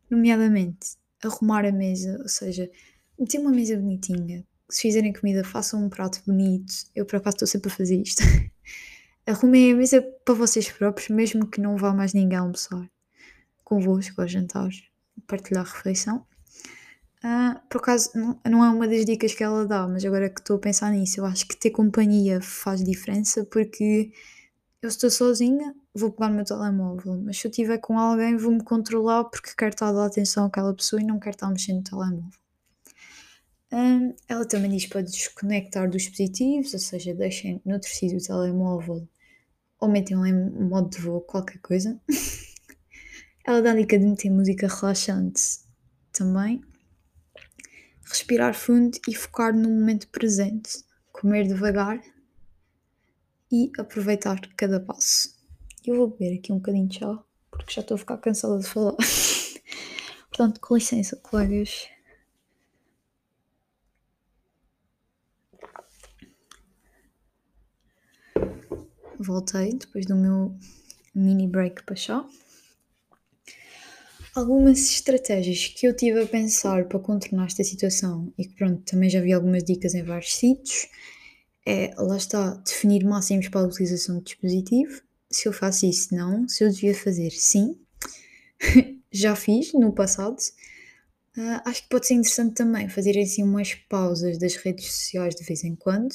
nomeadamente 0.09 0.95
arrumar 1.21 1.65
a 1.65 1.73
mesa, 1.73 2.17
ou 2.21 2.29
seja, 2.29 2.71
meter 3.19 3.41
uma 3.41 3.51
mesa 3.51 3.75
bonitinha. 3.75 4.45
Se 4.69 4.83
fizerem 4.83 5.11
comida, 5.11 5.43
façam 5.43 5.83
um 5.83 5.89
prato 5.89 6.21
bonito. 6.25 6.73
Eu, 6.95 7.05
por 7.05 7.17
acaso, 7.17 7.35
estou 7.35 7.47
sempre 7.47 7.69
a 7.69 7.75
fazer 7.75 8.01
isto. 8.01 8.23
Arrumem 9.27 9.73
a 9.73 9.75
mesa 9.75 10.01
para 10.23 10.35
vocês 10.35 10.71
próprios, 10.71 11.09
mesmo 11.09 11.47
que 11.47 11.59
não 11.59 11.75
vá 11.75 11.93
mais 11.93 12.13
ninguém 12.13 12.37
almoçar 12.37 12.89
convosco 13.61 14.21
ao 14.21 14.27
jantar, 14.27 14.69
partilhar 15.27 15.65
a 15.65 15.69
refeição. 15.69 16.25
Uh, 17.23 17.59
por 17.67 17.79
acaso, 17.79 18.11
não, 18.15 18.63
é 18.63 18.69
uma 18.69 18.87
das 18.87 19.03
dicas 19.03 19.33
que 19.33 19.43
ela 19.43 19.65
dá, 19.65 19.87
mas 19.87 20.05
agora 20.05 20.29
que 20.29 20.39
estou 20.39 20.57
a 20.57 20.59
pensar 20.59 20.91
nisso, 20.91 21.19
eu 21.19 21.25
acho 21.25 21.47
que 21.47 21.57
ter 21.57 21.71
companhia 21.71 22.39
faz 22.41 22.83
diferença 22.83 23.43
porque 23.45 24.11
eu 24.81 24.89
estou 24.89 25.09
sozinha, 25.09 25.75
vou 25.95 26.11
pegar 26.11 26.29
no 26.29 26.35
meu 26.35 26.45
telemóvel, 26.45 27.19
mas 27.23 27.39
se 27.39 27.47
eu 27.47 27.49
estiver 27.49 27.79
com 27.79 27.97
alguém, 27.97 28.37
vou-me 28.37 28.63
controlar 28.63 29.25
porque 29.25 29.55
quero 29.57 29.73
estar 29.73 29.89
a 29.89 29.93
dar 29.93 30.05
atenção 30.05 30.45
àquela 30.45 30.73
pessoa 30.73 31.01
e 31.01 31.05
não 31.05 31.19
quero 31.19 31.35
estar 31.35 31.49
mexendo 31.49 31.77
no 31.77 31.83
telemóvel. 31.83 32.39
Ela 34.27 34.45
também 34.45 34.71
diz 34.71 34.85
para 34.85 35.01
desconectar 35.01 35.89
dos 35.89 36.03
dispositivos, 36.03 36.73
ou 36.73 36.79
seja, 36.79 37.13
deixem 37.13 37.61
noutro 37.65 37.89
sítio 37.89 38.17
o 38.17 38.21
telemóvel 38.21 39.07
ou 39.79 39.89
metem 39.89 40.17
em 40.27 40.69
modo 40.69 40.89
de 40.89 40.99
voo, 40.99 41.21
qualquer 41.21 41.59
coisa. 41.59 41.99
ela 43.45 43.61
dá 43.61 43.71
a 43.71 43.75
dica 43.75 43.97
de 43.97 44.05
meter 44.05 44.29
música 44.29 44.67
relaxante 44.67 45.41
também. 46.11 46.61
Respirar 48.09 48.53
fundo 48.53 48.97
e 49.07 49.13
focar 49.13 49.53
no 49.53 49.69
momento 49.69 50.07
presente, 50.07 50.83
comer 51.11 51.47
devagar 51.47 52.01
e 53.51 53.71
aproveitar 53.77 54.39
cada 54.55 54.79
passo. 54.79 55.35
Eu 55.85 55.95
vou 55.97 56.09
beber 56.09 56.37
aqui 56.37 56.51
um 56.51 56.57
bocadinho 56.57 56.87
de 56.87 56.99
chá, 56.99 57.23
porque 57.51 57.73
já 57.73 57.81
estou 57.81 57.95
a 57.95 57.97
ficar 57.97 58.17
cansada 58.17 58.59
de 58.59 58.67
falar. 58.67 58.95
Portanto, 60.29 60.59
com 60.59 60.75
licença, 60.75 61.15
colegas. 61.17 61.89
Voltei 69.19 69.73
depois 69.73 70.05
do 70.05 70.15
meu 70.15 70.55
mini 71.13 71.47
break 71.47 71.83
para 71.83 71.95
chá. 71.95 72.25
Algumas 74.37 74.77
estratégias 74.91 75.65
que 75.65 75.87
eu 75.87 75.95
tive 75.95 76.21
a 76.21 76.27
pensar 76.27 76.85
para 76.85 76.99
contornar 76.99 77.47
esta 77.47 77.63
situação 77.63 78.31
e 78.37 78.45
que 78.45 78.53
pronto, 78.53 78.83
também 78.83 79.09
já 79.09 79.19
vi 79.19 79.33
algumas 79.33 79.63
dicas 79.63 79.95
em 79.95 80.03
vários 80.03 80.35
sítios, 80.35 80.87
é, 81.65 81.91
lá 81.97 82.17
está, 82.17 82.53
definir 82.57 83.03
máximos 83.03 83.47
para 83.47 83.61
a 83.61 83.63
utilização 83.63 84.19
do 84.19 84.23
dispositivo. 84.23 85.01
Se 85.27 85.47
eu 85.47 85.53
faço 85.53 85.87
isso, 85.87 86.13
não. 86.13 86.47
Se 86.47 86.63
eu 86.63 86.69
devia 86.69 86.93
fazer, 86.93 87.31
sim. 87.31 87.79
já 89.11 89.35
fiz 89.35 89.73
no 89.73 89.91
passado. 89.91 90.37
Uh, 91.35 91.59
acho 91.65 91.81
que 91.81 91.89
pode 91.89 92.05
ser 92.05 92.13
interessante 92.13 92.53
também 92.53 92.87
fazer 92.87 93.19
assim 93.19 93.41
umas 93.41 93.73
pausas 93.73 94.37
das 94.37 94.55
redes 94.55 94.85
sociais 94.85 95.33
de 95.33 95.43
vez 95.43 95.63
em 95.63 95.73
quando. 95.73 96.13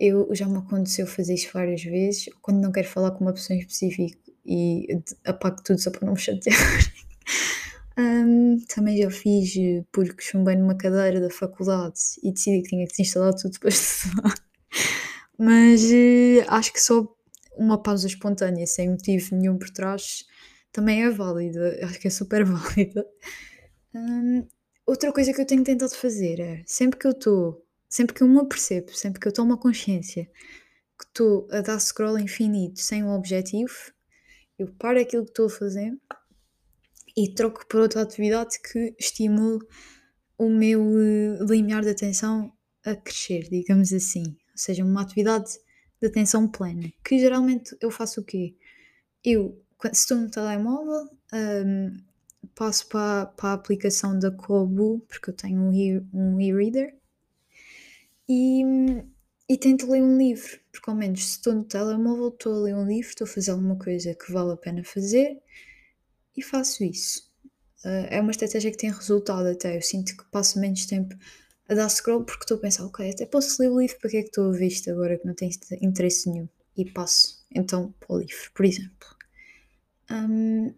Eu 0.00 0.28
já 0.34 0.48
me 0.48 0.58
aconteceu 0.58 1.06
fazer 1.06 1.34
isso 1.34 1.50
várias 1.54 1.84
vezes, 1.84 2.28
quando 2.42 2.60
não 2.60 2.72
quero 2.72 2.88
falar 2.88 3.12
com 3.12 3.20
uma 3.20 3.32
pessoa 3.32 3.56
em 3.56 3.60
específico 3.60 4.20
e 4.44 5.00
apago 5.24 5.62
tudo 5.62 5.80
só 5.80 5.92
para 5.92 6.06
não 6.06 6.14
me 6.14 6.18
chatear. 6.18 6.56
Um, 7.98 8.58
também 8.68 8.98
já 9.00 9.10
fiz 9.10 9.56
eh, 9.56 9.82
porque 9.90 10.22
chumbei 10.22 10.54
numa 10.54 10.76
cadeira 10.76 11.18
da 11.18 11.30
faculdade 11.30 11.98
e 12.22 12.30
decidi 12.30 12.62
que 12.62 12.68
tinha 12.68 12.86
que 12.86 12.90
desinstalar 12.92 13.34
tudo 13.34 13.58
de 13.58 13.68
estudar. 13.68 14.34
Mas 15.38 15.82
uh, 15.84 16.44
acho 16.48 16.72
que 16.74 16.80
só 16.80 17.06
uma 17.56 17.82
pausa 17.82 18.06
espontânea, 18.06 18.66
sem 18.66 18.90
motivo 18.90 19.34
nenhum 19.34 19.58
por 19.58 19.70
trás, 19.70 20.24
também 20.70 21.04
é 21.04 21.10
válida. 21.10 21.78
Acho 21.82 21.98
que 21.98 22.08
é 22.08 22.10
super 22.10 22.44
válida. 22.46 23.06
Um, 23.94 24.46
outra 24.86 25.10
coisa 25.10 25.32
que 25.32 25.40
eu 25.40 25.46
tenho 25.46 25.64
tentado 25.64 25.94
fazer 25.94 26.38
é 26.40 26.62
sempre 26.66 26.98
que 26.98 27.06
eu 27.06 27.12
estou, 27.12 27.64
sempre 27.88 28.14
que 28.14 28.22
eu 28.22 28.28
me 28.28 28.38
apercebo, 28.40 28.92
sempre 28.94 29.20
que 29.20 29.28
eu 29.28 29.32
tomo 29.32 29.54
a 29.54 29.58
consciência 29.58 30.28
que 30.98 31.04
estou 31.04 31.48
a 31.50 31.60
dar 31.60 31.78
scroll 31.78 32.18
infinito 32.18 32.80
sem 32.80 33.04
um 33.04 33.14
objetivo, 33.14 33.72
eu 34.58 34.68
paro 34.78 35.00
aquilo 35.00 35.24
que 35.24 35.30
estou 35.30 35.46
a 35.46 35.50
fazer 35.50 35.92
e 37.16 37.32
troco 37.32 37.66
por 37.66 37.80
outra 37.80 38.02
atividade 38.02 38.60
que 38.60 38.94
estimule 38.98 39.64
o 40.36 40.50
meu 40.50 40.82
uh, 40.82 41.44
limiar 41.44 41.82
de 41.82 41.90
atenção 41.90 42.52
a 42.84 42.94
crescer, 42.94 43.48
digamos 43.48 43.92
assim. 43.92 44.24
Ou 44.24 44.56
seja, 44.56 44.84
uma 44.84 45.02
atividade 45.02 45.52
de 46.00 46.08
atenção 46.08 46.46
plena. 46.46 46.92
Que 47.04 47.18
geralmente 47.18 47.76
eu 47.80 47.90
faço 47.90 48.20
o 48.20 48.24
quê? 48.24 48.54
Eu, 49.24 49.60
se 49.92 50.00
estou 50.02 50.18
no 50.18 50.30
telemóvel, 50.30 51.08
um, 51.32 51.96
passo 52.54 52.88
para, 52.88 53.26
para 53.26 53.50
a 53.50 53.52
aplicação 53.54 54.18
da 54.18 54.30
Kobo, 54.30 55.00
porque 55.08 55.30
eu 55.30 55.34
tenho 55.34 55.60
um 56.12 56.40
e-reader, 56.40 56.94
e, 58.28 58.62
e 59.48 59.56
tento 59.56 59.90
ler 59.90 60.02
um 60.02 60.18
livro, 60.18 60.58
porque 60.72 60.90
ao 60.90 60.96
menos 60.96 61.24
se 61.24 61.30
estou 61.32 61.54
no 61.54 61.64
telemóvel, 61.64 62.28
estou 62.28 62.54
a 62.54 62.58
ler 62.58 62.74
um 62.74 62.86
livro, 62.86 63.08
estou 63.08 63.24
a 63.26 63.30
fazer 63.30 63.50
alguma 63.50 63.76
coisa 63.76 64.14
que 64.14 64.32
vale 64.32 64.52
a 64.52 64.56
pena 64.56 64.84
fazer, 64.84 65.40
e 66.36 66.42
faço 66.42 66.84
isso. 66.84 67.26
Uh, 67.84 68.06
é 68.10 68.20
uma 68.20 68.30
estratégia 68.30 68.70
que 68.70 68.76
tem 68.76 68.90
resultado 68.90 69.46
até. 69.46 69.76
Eu 69.76 69.82
sinto 69.82 70.16
que 70.16 70.24
passo 70.30 70.58
menos 70.58 70.86
tempo 70.86 71.14
a 71.68 71.74
dar 71.74 71.88
scroll 71.88 72.24
porque 72.24 72.44
estou 72.44 72.56
a 72.56 72.60
pensar, 72.60 72.84
ok, 72.84 73.10
até 73.10 73.26
posso 73.26 73.60
ler 73.60 73.70
o 73.70 73.80
livro, 73.80 73.98
para 73.98 74.10
que 74.10 74.16
é 74.18 74.22
que 74.22 74.28
estou 74.28 74.48
a 74.48 74.52
ver 74.52 74.66
isto 74.66 74.90
agora 74.90 75.18
que 75.18 75.26
não 75.26 75.34
tem 75.34 75.50
interesse 75.80 76.30
nenhum? 76.30 76.48
E 76.76 76.84
passo 76.84 77.44
então 77.54 77.94
para 78.00 78.14
o 78.14 78.18
livro, 78.18 78.50
por 78.54 78.64
exemplo. 78.64 79.16
Um, 80.10 80.74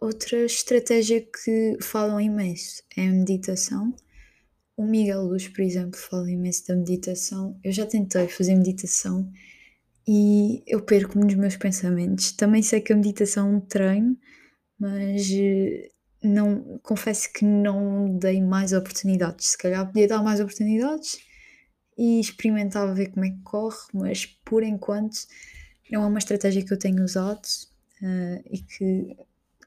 outra 0.00 0.44
estratégia 0.44 1.20
que 1.20 1.76
falam 1.80 2.20
imenso 2.20 2.82
é 2.96 3.08
a 3.08 3.12
meditação. 3.12 3.94
O 4.76 4.84
Miguel 4.84 5.22
Luz, 5.22 5.48
por 5.48 5.60
exemplo, 5.60 5.98
fala 5.98 6.30
imenso 6.30 6.66
da 6.68 6.76
meditação. 6.76 7.58
Eu 7.62 7.72
já 7.72 7.86
tentei 7.86 8.28
fazer 8.28 8.54
meditação 8.54 9.30
e 10.06 10.62
eu 10.66 10.82
perco-me 10.82 11.24
nos 11.24 11.34
meus 11.34 11.56
pensamentos. 11.56 12.32
Também 12.32 12.62
sei 12.62 12.80
que 12.80 12.92
a 12.92 12.96
meditação 12.96 13.48
é 13.48 13.56
um 13.56 13.60
treino, 13.60 14.16
mas 14.82 15.30
eh, 15.30 15.92
não, 16.24 16.80
confesso 16.82 17.32
que 17.32 17.44
não 17.44 18.18
dei 18.18 18.42
mais 18.42 18.72
oportunidades. 18.72 19.50
Se 19.50 19.58
calhar 19.58 19.86
podia 19.86 20.08
dar 20.08 20.22
mais 20.24 20.40
oportunidades 20.40 21.18
e 21.96 22.18
experimentava 22.18 22.92
ver 22.92 23.12
como 23.12 23.24
é 23.24 23.30
que 23.30 23.42
corre, 23.44 23.78
mas 23.94 24.26
por 24.26 24.64
enquanto 24.64 25.16
não 25.88 26.02
é 26.02 26.06
uma 26.06 26.18
estratégia 26.18 26.64
que 26.64 26.72
eu 26.72 26.78
tenho 26.78 27.04
usado 27.04 27.46
uh, 28.02 28.42
e 28.50 28.58
que 28.58 29.16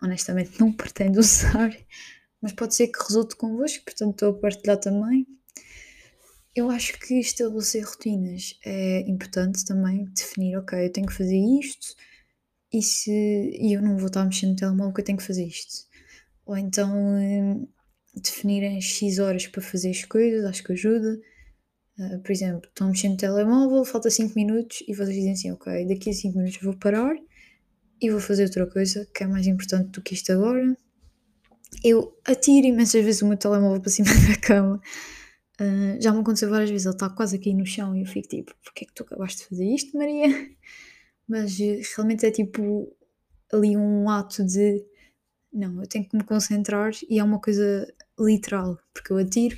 honestamente 0.04 0.60
não 0.60 0.72
pretendo 0.74 1.18
usar, 1.18 1.74
mas 2.42 2.52
pode 2.52 2.76
ser 2.76 2.88
que 2.88 3.00
resulte 3.00 3.38
convosco, 3.38 3.86
portanto 3.86 4.12
estou 4.12 4.32
a 4.32 4.40
partilhar 4.40 4.78
também. 4.78 5.26
Eu 6.54 6.70
acho 6.70 7.00
que 7.00 7.20
estabelecer 7.20 7.86
rotinas 7.86 8.60
é 8.66 9.02
importante 9.02 9.64
também, 9.64 10.06
definir, 10.06 10.58
ok, 10.58 10.86
eu 10.86 10.92
tenho 10.92 11.08
que 11.08 11.14
fazer 11.14 11.38
isto, 11.38 11.96
e 12.72 12.82
se 12.82 13.12
e 13.12 13.74
eu 13.74 13.82
não 13.82 13.98
vou 13.98 14.08
estar 14.08 14.26
mexendo 14.26 14.52
no 14.52 14.56
telemóvel 14.56 14.92
porque 14.92 15.02
eu 15.02 15.06
tenho 15.06 15.18
que 15.18 15.24
fazer 15.24 15.46
isto. 15.46 15.86
Ou 16.46 16.58
então 16.58 16.94
hum, 16.96 17.68
definirem 18.16 18.82
X 18.82 19.20
horas 19.20 19.48
para 19.48 19.62
fazer 19.62 19.92
as 19.92 20.04
coisas, 20.06 20.46
acho 20.46 20.64
que 20.64 20.74
ajuda. 20.74 21.20
Uh, 21.98 22.20
por 22.20 22.32
exemplo, 22.32 22.68
estão 22.68 22.90
mexendo 22.90 23.12
no 23.14 23.18
telemóvel, 23.18 23.86
falta 23.86 24.10
5 24.10 24.36
minutos 24.36 24.84
e 24.88 24.94
vocês 24.94 25.16
dizem 25.16 25.32
assim, 25.32 25.52
ok, 25.52 25.88
daqui 25.88 26.10
a 26.10 26.14
5 26.14 26.38
minutos 26.38 26.62
vou 26.62 26.76
parar 26.76 27.16
e 28.02 28.10
vou 28.10 28.20
fazer 28.20 28.44
outra 28.44 28.68
coisa 28.68 29.08
que 29.14 29.24
é 29.24 29.28
mais 29.28 29.48
importante 29.48 29.90
do 29.92 30.02
que 30.02 30.14
isto 30.14 30.32
agora. 30.32 30.76
Eu 31.84 32.18
atiro 32.26 32.68
imensas 32.68 33.04
vezes 33.04 33.22
o 33.22 33.28
meu 33.28 33.38
telemóvel 33.38 33.82
para 33.82 33.92
cima 33.92 34.10
da 34.28 34.38
cama. 34.40 34.82
Uh, 35.60 36.02
já 36.02 36.12
me 36.12 36.20
aconteceu 36.20 36.50
várias 36.50 36.70
vezes, 36.70 36.86
ele 36.86 36.96
está 36.96 37.10
quase 37.10 37.38
aqui 37.38 37.54
no 37.54 37.66
chão 37.66 37.96
e 37.96 38.02
eu 38.02 38.06
fico 38.06 38.28
tipo, 38.28 38.54
porquê 38.62 38.84
é 38.84 38.88
que 38.88 38.94
tu 38.94 39.04
acabaste 39.04 39.44
de 39.44 39.50
fazer 39.50 39.66
isto, 39.66 39.98
Maria? 39.98 40.28
Mas 41.28 41.60
eh, 41.60 41.82
realmente 41.96 42.26
é 42.26 42.32
tipo 42.32 42.96
ali 43.52 43.78
um 43.78 44.10
ato 44.10 44.44
de 44.44 44.86
não, 45.56 45.82
eu 45.82 45.88
tenho 45.88 46.08
que 46.08 46.18
me 46.18 46.24
concentrar 46.24 46.92
e 47.10 47.18
é 47.18 47.24
uma 47.24 47.40
coisa 47.40 47.88
literal, 48.20 48.78
porque 48.94 49.14
eu 49.14 49.18
atiro, 49.18 49.58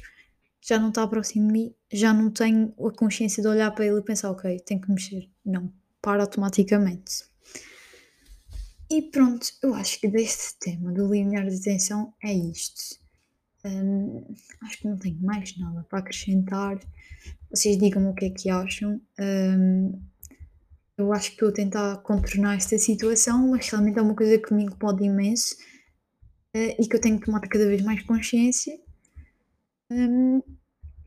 já 0.62 0.78
não 0.78 0.90
está 0.90 1.08
próximo 1.08 1.48
de 1.48 1.54
mim, 1.54 1.76
já 1.92 2.14
não 2.14 2.30
tenho 2.30 2.74
a 2.86 2.92
consciência 2.92 3.42
de 3.42 3.50
olhar 3.50 3.72
para 3.72 3.86
ele 3.86 4.00
e 4.00 4.04
pensar, 4.04 4.30
ok, 4.30 4.60
tenho 4.60 4.82
que 4.82 4.92
mexer. 4.92 5.28
Não, 5.44 5.74
para 6.02 6.22
automaticamente. 6.22 7.26
E 8.90 9.02
pronto, 9.02 9.48
eu 9.64 9.74
acho 9.74 10.00
que 10.00 10.08
deste 10.08 10.60
tema 10.60 10.92
do 10.94 11.12
limiar 11.12 11.48
de 11.48 11.58
atenção 11.58 12.14
é 12.24 12.32
isto. 12.32 13.00
Um, 13.66 14.24
acho 14.64 14.78
que 14.80 14.88
não 14.88 14.98
tenho 14.98 15.20
mais 15.20 15.58
nada 15.58 15.84
para 15.90 16.00
acrescentar. 16.00 16.80
Vocês 17.50 17.78
digam 17.78 18.10
o 18.10 18.14
que 18.14 18.26
é 18.26 18.30
que 18.30 18.50
acham. 18.50 19.02
Um, 19.20 20.00
eu 20.98 21.14
acho 21.14 21.30
que 21.30 21.36
estou 21.36 21.50
a 21.50 21.54
tentar 21.54 21.98
contornar 21.98 22.56
esta 22.58 22.78
situação, 22.78 23.50
mas 23.50 23.70
realmente 23.70 24.00
é 24.00 24.02
uma 24.02 24.16
coisa 24.16 24.40
que 24.40 24.54
me 24.54 24.64
incomoda 24.64 25.04
imenso 25.04 25.56
uh, 26.56 26.82
e 26.82 26.88
que 26.88 26.96
eu 26.96 27.00
tenho 27.00 27.20
que 27.20 27.28
tomar 27.28 27.40
cada 27.42 27.68
vez 27.68 27.84
mais 27.84 28.02
consciência. 28.04 28.80
Um, 29.92 30.42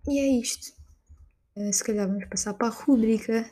e 0.09 0.19
é 0.19 0.41
isto. 0.41 0.73
Uh, 1.57 1.73
se 1.73 1.83
calhar 1.83 2.07
vamos 2.07 2.25
passar 2.27 2.55
para 2.55 2.69
a 2.69 2.71
rúbrica. 2.71 3.51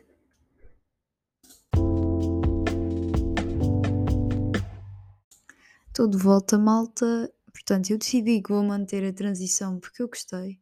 Estou 5.89 6.07
de 6.07 6.17
volta, 6.17 6.57
malta. 6.57 7.33
Portanto, 7.53 7.91
eu 7.91 7.99
decidi 7.99 8.41
que 8.41 8.53
vou 8.53 8.63
manter 8.63 9.05
a 9.05 9.13
transição 9.13 9.81
porque 9.81 10.01
eu 10.01 10.09
gostei. 10.09 10.61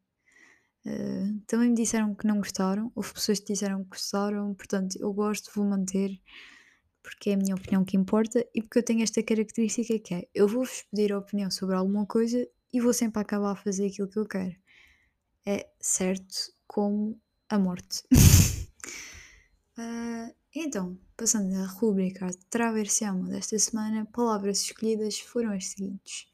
Eh, 0.87 1.35
também 1.49 1.71
me 1.71 1.75
disseram 1.75 2.15
que 2.15 2.27
não 2.29 2.37
gostaram, 2.39 2.93
houve 2.95 3.13
pessoas 3.13 3.41
que 3.41 3.53
disseram 3.53 3.83
que 3.83 3.91
gostaram, 3.91 4.55
portanto 4.55 4.97
eu 5.01 5.13
gosto, 5.13 5.51
vou 5.53 5.65
manter, 5.65 6.11
porque 7.03 7.31
é 7.31 7.35
a 7.35 7.37
minha 7.37 7.57
opinião 7.57 7.85
que 7.85 7.97
importa 7.97 8.47
e 8.55 8.63
porque 8.63 8.79
eu 8.79 8.85
tenho 8.85 9.03
esta 9.03 9.21
característica 9.23 9.99
que 9.99 10.15
é, 10.15 10.29
eu 10.33 10.47
vou-vos 10.47 10.83
pedir 10.91 11.13
a 11.13 11.19
opinião 11.19 11.51
sobre 11.51 11.75
alguma 11.75 12.07
coisa 12.07 12.47
e 12.73 12.81
vou 12.81 12.93
sempre 12.93 13.21
acabar 13.21 13.53
a 13.53 13.57
fazer 13.57 13.89
aquilo 13.89 14.09
que 14.09 14.19
eu 14.19 14.27
quero. 14.27 14.55
É 15.45 15.69
certo 15.81 16.53
como 16.69 17.21
a 17.49 17.59
morte. 17.59 18.05
uh, 19.79 20.35
então, 20.55 20.99
passando 21.17 21.55
à 21.57 21.67
rubrica 21.67 22.31
Traversiamo 22.49 23.29
desta 23.29 23.59
semana, 23.59 24.07
palavras 24.07 24.63
escolhidas 24.63 25.19
foram 25.19 25.53
as 25.53 25.67
seguintes. 25.67 26.29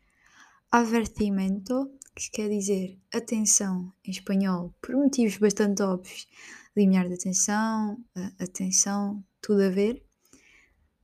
Avertimento, 0.74 1.92
que 2.16 2.30
quer 2.30 2.48
dizer 2.48 2.98
atenção 3.12 3.92
em 4.02 4.10
espanhol, 4.10 4.74
por 4.80 4.94
motivos 4.94 5.36
bastante 5.36 5.82
óbvios, 5.82 6.26
limiar 6.74 7.06
de 7.08 7.14
atenção, 7.14 8.02
atenção, 8.38 9.22
tudo 9.42 9.64
a 9.64 9.68
ver. 9.68 10.02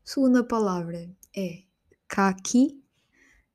Segunda 0.03 0.43
palavra 0.43 1.15
é 1.37 1.65
caqui, 2.09 2.83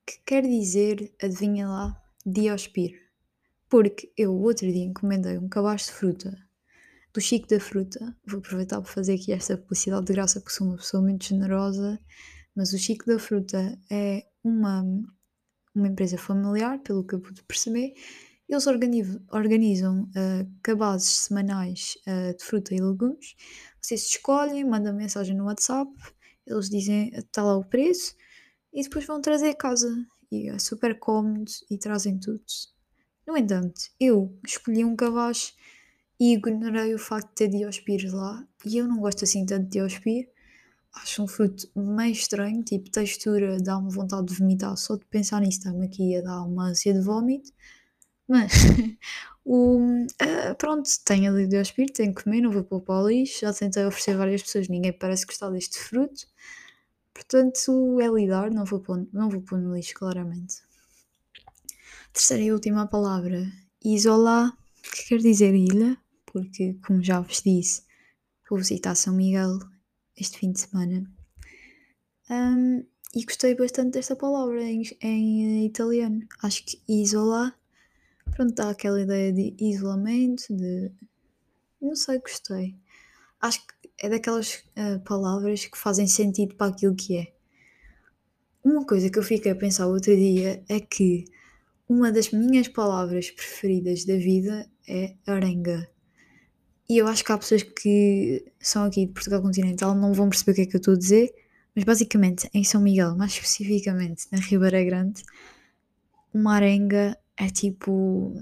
que 0.06 0.20
quer 0.24 0.44
dizer, 0.44 1.12
adivinha 1.20 1.66
lá, 1.66 2.00
diospir. 2.24 2.92
Porque 3.68 4.12
eu, 4.16 4.32
o 4.32 4.42
outro 4.42 4.70
dia, 4.70 4.84
encomendei 4.84 5.36
um 5.36 5.48
cabaz 5.48 5.86
de 5.86 5.92
fruta 5.94 6.38
do 7.12 7.20
Chico 7.20 7.48
da 7.48 7.58
Fruta. 7.58 8.16
Vou 8.24 8.38
aproveitar 8.38 8.80
para 8.80 8.92
fazer 8.92 9.14
aqui 9.14 9.32
esta 9.32 9.58
publicidade 9.58 10.06
de 10.06 10.12
graça, 10.12 10.40
porque 10.40 10.54
sou 10.54 10.68
uma 10.68 10.76
pessoa 10.76 11.02
muito 11.02 11.24
generosa. 11.24 11.98
Mas 12.54 12.72
o 12.72 12.78
Chico 12.78 13.04
da 13.04 13.18
Fruta 13.18 13.76
é 13.90 14.26
uma, 14.44 14.84
uma 15.74 15.88
empresa 15.88 16.16
familiar, 16.16 16.78
pelo 16.80 17.04
que 17.04 17.14
eu 17.14 17.20
pude 17.20 17.42
perceber. 17.44 17.94
Eles 18.48 18.66
organizam, 18.66 20.02
uh, 20.02 20.50
cabazes 20.62 21.08
semanais 21.08 21.96
uh, 22.06 22.36
de 22.36 22.44
fruta 22.44 22.74
e 22.74 22.80
legumes. 22.80 23.34
Vocês 23.80 24.02
escolhem, 24.06 24.64
mandam 24.64 24.94
mensagem 24.94 25.36
no 25.36 25.44
WhatsApp, 25.44 25.90
eles 26.46 26.68
dizem 26.68 27.10
está 27.14 27.42
lá 27.42 27.56
o 27.56 27.64
preço 27.64 28.14
e 28.72 28.82
depois 28.82 29.06
vão 29.06 29.20
trazer 29.20 29.50
a 29.50 29.54
casa. 29.54 29.88
E 30.30 30.48
é 30.48 30.58
super 30.58 30.98
cómodo 30.98 31.50
e 31.70 31.78
trazem 31.78 32.18
tudo. 32.18 32.44
No 33.26 33.36
entanto, 33.36 33.80
eu 33.98 34.36
escolhi 34.46 34.84
um 34.84 34.96
cabaz 34.96 35.54
e 36.20 36.34
ignorei 36.34 36.94
o 36.94 36.98
facto 36.98 37.28
de 37.28 37.34
ter 37.34 37.48
diospires 37.48 38.12
lá. 38.12 38.46
E 38.64 38.76
eu 38.76 38.86
não 38.86 38.98
gosto 38.98 39.24
assim 39.24 39.46
tanto 39.46 39.64
de 39.64 39.78
diospir. 39.78 40.28
Acho 40.94 41.24
um 41.24 41.26
fruto 41.26 41.68
meio 41.74 42.12
estranho, 42.12 42.62
tipo 42.62 42.88
textura, 42.90 43.58
dá-me 43.60 43.92
vontade 43.92 44.26
de 44.28 44.34
vomitar. 44.34 44.76
Só 44.76 44.96
de 44.96 45.04
pensar 45.06 45.40
nisso, 45.40 45.58
está-me 45.58 45.86
aqui 45.86 46.16
a 46.16 46.22
dar 46.22 46.42
uma 46.42 46.68
ânsia 46.68 46.94
de 46.94 47.00
vómito. 47.00 47.50
Mas, 48.28 48.52
o, 49.44 49.78
uh, 49.78 50.54
pronto, 50.56 50.88
tenho 51.04 51.32
ali 51.32 51.48
diospir, 51.48 51.90
tenho 51.92 52.14
que 52.14 52.22
comer, 52.22 52.40
não 52.40 52.50
vou 52.50 52.64
pôr 52.64 52.80
para 52.80 53.02
o 53.02 53.08
lixo. 53.08 53.40
Já 53.40 53.52
tentei 53.52 53.84
oferecer 53.84 54.16
várias 54.16 54.42
pessoas, 54.42 54.68
ninguém 54.68 54.92
parece 54.92 55.26
gostar 55.26 55.50
deste 55.50 55.78
fruto. 55.78 56.26
Portanto, 57.12 58.00
é 58.00 58.08
lidar, 58.08 58.50
não 58.50 58.64
vou 58.64 58.80
pôr, 58.80 59.06
não 59.12 59.28
vou 59.28 59.42
pôr 59.42 59.58
no 59.58 59.74
lixo, 59.74 59.94
claramente. 59.94 60.62
Terceira 62.12 62.42
e 62.44 62.52
última 62.52 62.86
palavra, 62.86 63.44
isola, 63.84 64.56
que 64.82 65.08
quer 65.08 65.18
dizer 65.18 65.54
ilha, 65.54 65.98
porque, 66.26 66.78
como 66.86 67.02
já 67.02 67.20
vos 67.20 67.42
disse, 67.42 67.82
vou 68.48 68.58
visitar 68.58 68.94
São 68.94 69.14
Miguel 69.14 69.58
este 70.16 70.38
fim 70.38 70.52
de 70.52 70.60
semana. 70.60 71.04
Um, 72.30 72.84
e 73.14 73.24
gostei 73.24 73.54
bastante 73.54 73.92
desta 73.92 74.16
palavra 74.16 74.62
em, 74.62 74.82
em, 75.00 75.66
italiano. 75.66 76.26
Acho 76.42 76.64
que 76.64 76.80
isola, 76.88 77.54
pronto, 78.32 78.54
dá 78.54 78.70
aquela 78.70 79.00
ideia 79.00 79.32
de 79.32 79.54
isolamento, 79.58 80.54
de. 80.54 80.90
Não 81.80 81.94
sei, 81.94 82.18
gostei. 82.18 82.76
Acho 83.40 83.60
que 83.66 83.90
é 83.98 84.08
daquelas 84.08 84.64
uh, 84.76 84.98
palavras 85.04 85.66
que 85.66 85.78
fazem 85.78 86.06
sentido 86.06 86.54
para 86.56 86.72
aquilo 86.72 86.94
que 86.94 87.18
é. 87.18 87.34
Uma 88.64 88.84
coisa 88.84 89.10
que 89.10 89.18
eu 89.18 89.22
fiquei 89.22 89.52
a 89.52 89.56
pensar 89.56 89.86
outro 89.86 90.16
dia 90.16 90.64
é 90.68 90.80
que 90.80 91.26
uma 91.86 92.10
das 92.10 92.30
minhas 92.30 92.66
palavras 92.66 93.30
preferidas 93.30 94.04
da 94.04 94.16
vida 94.16 94.68
é 94.88 95.14
arenga. 95.26 95.93
E 96.88 96.98
eu 96.98 97.06
acho 97.06 97.24
que 97.24 97.32
há 97.32 97.38
pessoas 97.38 97.62
que 97.62 98.44
são 98.60 98.84
aqui 98.84 99.06
de 99.06 99.12
Portugal 99.12 99.40
continental 99.40 99.94
não 99.94 100.12
vão 100.12 100.28
perceber 100.28 100.52
o 100.52 100.54
que 100.54 100.60
é 100.62 100.66
que 100.66 100.76
eu 100.76 100.78
estou 100.78 100.94
a 100.94 100.98
dizer, 100.98 101.32
mas 101.74 101.84
basicamente 101.84 102.48
em 102.52 102.62
São 102.62 102.80
Miguel, 102.80 103.16
mais 103.16 103.32
especificamente 103.32 104.26
na 104.30 104.38
Ribeira 104.38 104.84
Grande, 104.84 105.22
uma 106.32 106.54
arenga 106.54 107.16
é 107.36 107.48
tipo. 107.48 108.34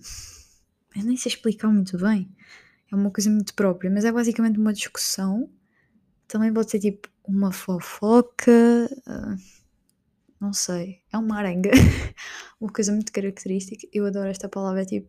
Eu 0.94 1.05
nem 1.05 1.16
sei 1.16 1.31
explicar 1.31 1.68
muito 1.68 1.96
bem 1.96 2.28
é 2.92 2.96
uma 2.96 3.11
coisa 3.11 3.31
muito 3.31 3.55
própria, 3.55 3.90
mas 3.90 4.05
é 4.05 4.12
basicamente 4.12 4.59
uma 4.59 4.72
discussão. 4.72 5.48
Também 6.28 6.52
pode 6.52 6.70
ser 6.70 6.78
tipo 6.78 7.09
uma 7.24 7.50
fofoca, 7.50 8.52
uh, 9.07 9.37
não 10.40 10.52
sei, 10.52 11.00
é 11.11 11.16
uma 11.16 11.38
arenga, 11.38 11.70
uma 12.61 12.70
coisa 12.70 12.92
muito 12.92 13.12
característica. 13.12 13.88
Eu 13.92 14.07
adoro 14.07 14.28
esta 14.28 14.48
palavra, 14.48 14.83
é 14.83 14.85
tipo 14.85 15.09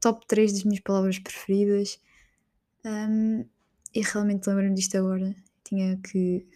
top 0.00 0.26
3 0.26 0.52
das 0.52 0.64
minhas 0.64 0.80
palavras 0.80 1.18
preferidas. 1.18 1.98
Um, 2.84 3.44
e 3.94 4.00
realmente 4.00 4.46
lembro-me 4.46 4.74
disto 4.74 4.96
agora. 4.96 5.34
Tinha 5.64 5.96
que 5.98 6.46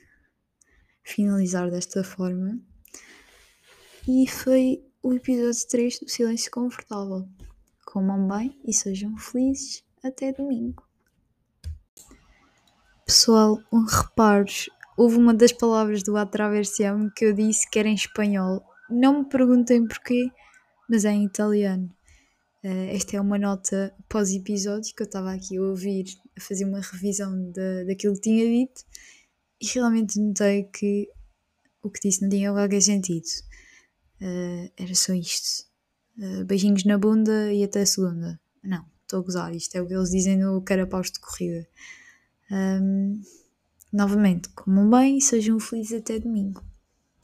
finalizar 1.03 1.71
desta 1.71 2.05
forma. 2.05 2.61
E 4.07 4.27
foi 4.27 4.85
o 5.03 5.13
episódio 5.15 5.69
3 5.69 6.01
do 6.01 6.09
Silêncio 6.09 6.51
Confortável. 6.51 7.29
Comam 7.87 8.29
bem 8.29 8.59
e 8.65 8.73
sejam 8.73 9.17
felizes 9.17 9.85
até 10.05 10.33
domingo. 10.33 10.83
Pessoal, 13.07 13.59
um. 13.73 13.87
Houve 14.97 15.17
uma 15.17 15.33
das 15.33 15.53
palavras 15.53 16.03
do 16.03 16.17
Atraversiamo 16.17 17.11
que 17.13 17.25
eu 17.25 17.33
disse 17.33 17.71
que 17.71 17.79
era 17.79 17.89
em 17.89 17.95
espanhol. 17.95 18.63
Não 18.91 19.21
me 19.21 19.25
perguntem 19.29 19.87
porquê, 19.87 20.31
mas 20.89 21.05
é 21.05 21.13
em 21.13 21.25
italiano. 21.25 21.89
Uh, 22.69 22.95
esta 22.95 23.17
é 23.17 23.21
uma 23.21 23.39
nota 23.39 23.95
pós-episódio 24.11 24.95
que 24.95 25.03
eu 25.03 25.07
estava 25.07 25.33
aqui 25.33 25.57
a 25.57 25.63
ouvir, 25.63 26.05
a 26.37 26.41
fazer 26.41 26.67
uma 26.67 26.83
revisão 26.83 27.51
de, 27.51 27.87
daquilo 27.87 28.13
que 28.13 28.21
tinha 28.21 28.45
dito 28.45 28.85
e 29.59 29.67
realmente 29.69 30.21
notei 30.21 30.65
que 30.65 31.09
o 31.83 31.89
que 31.89 31.99
disse 32.01 32.21
não 32.21 32.29
tinha 32.29 32.53
qualquer 32.53 32.83
sentido. 32.83 33.25
Uh, 34.21 34.71
era 34.77 34.95
só 34.95 35.15
isto. 35.15 35.67
Uh, 36.19 36.45
beijinhos 36.45 36.85
na 36.85 36.99
bunda 36.99 37.51
e 37.55 37.65
até 37.65 37.81
a 37.81 37.87
segunda. 37.87 38.39
Não 38.63 38.85
estou 39.01 39.21
a 39.21 39.23
gozar, 39.23 39.55
isto 39.55 39.75
é 39.75 39.81
o 39.81 39.87
que 39.87 39.95
eles 39.95 40.11
dizem 40.11 40.37
no 40.37 40.61
carapaus 40.61 41.11
de 41.11 41.21
corrida. 41.21 41.67
Um, 42.51 43.23
novamente, 43.91 44.51
comam 44.51 44.91
bem 44.91 45.17
e 45.17 45.23
sejam 45.23 45.59
felizes 45.59 46.01
até 46.01 46.19
domingo. 46.19 46.63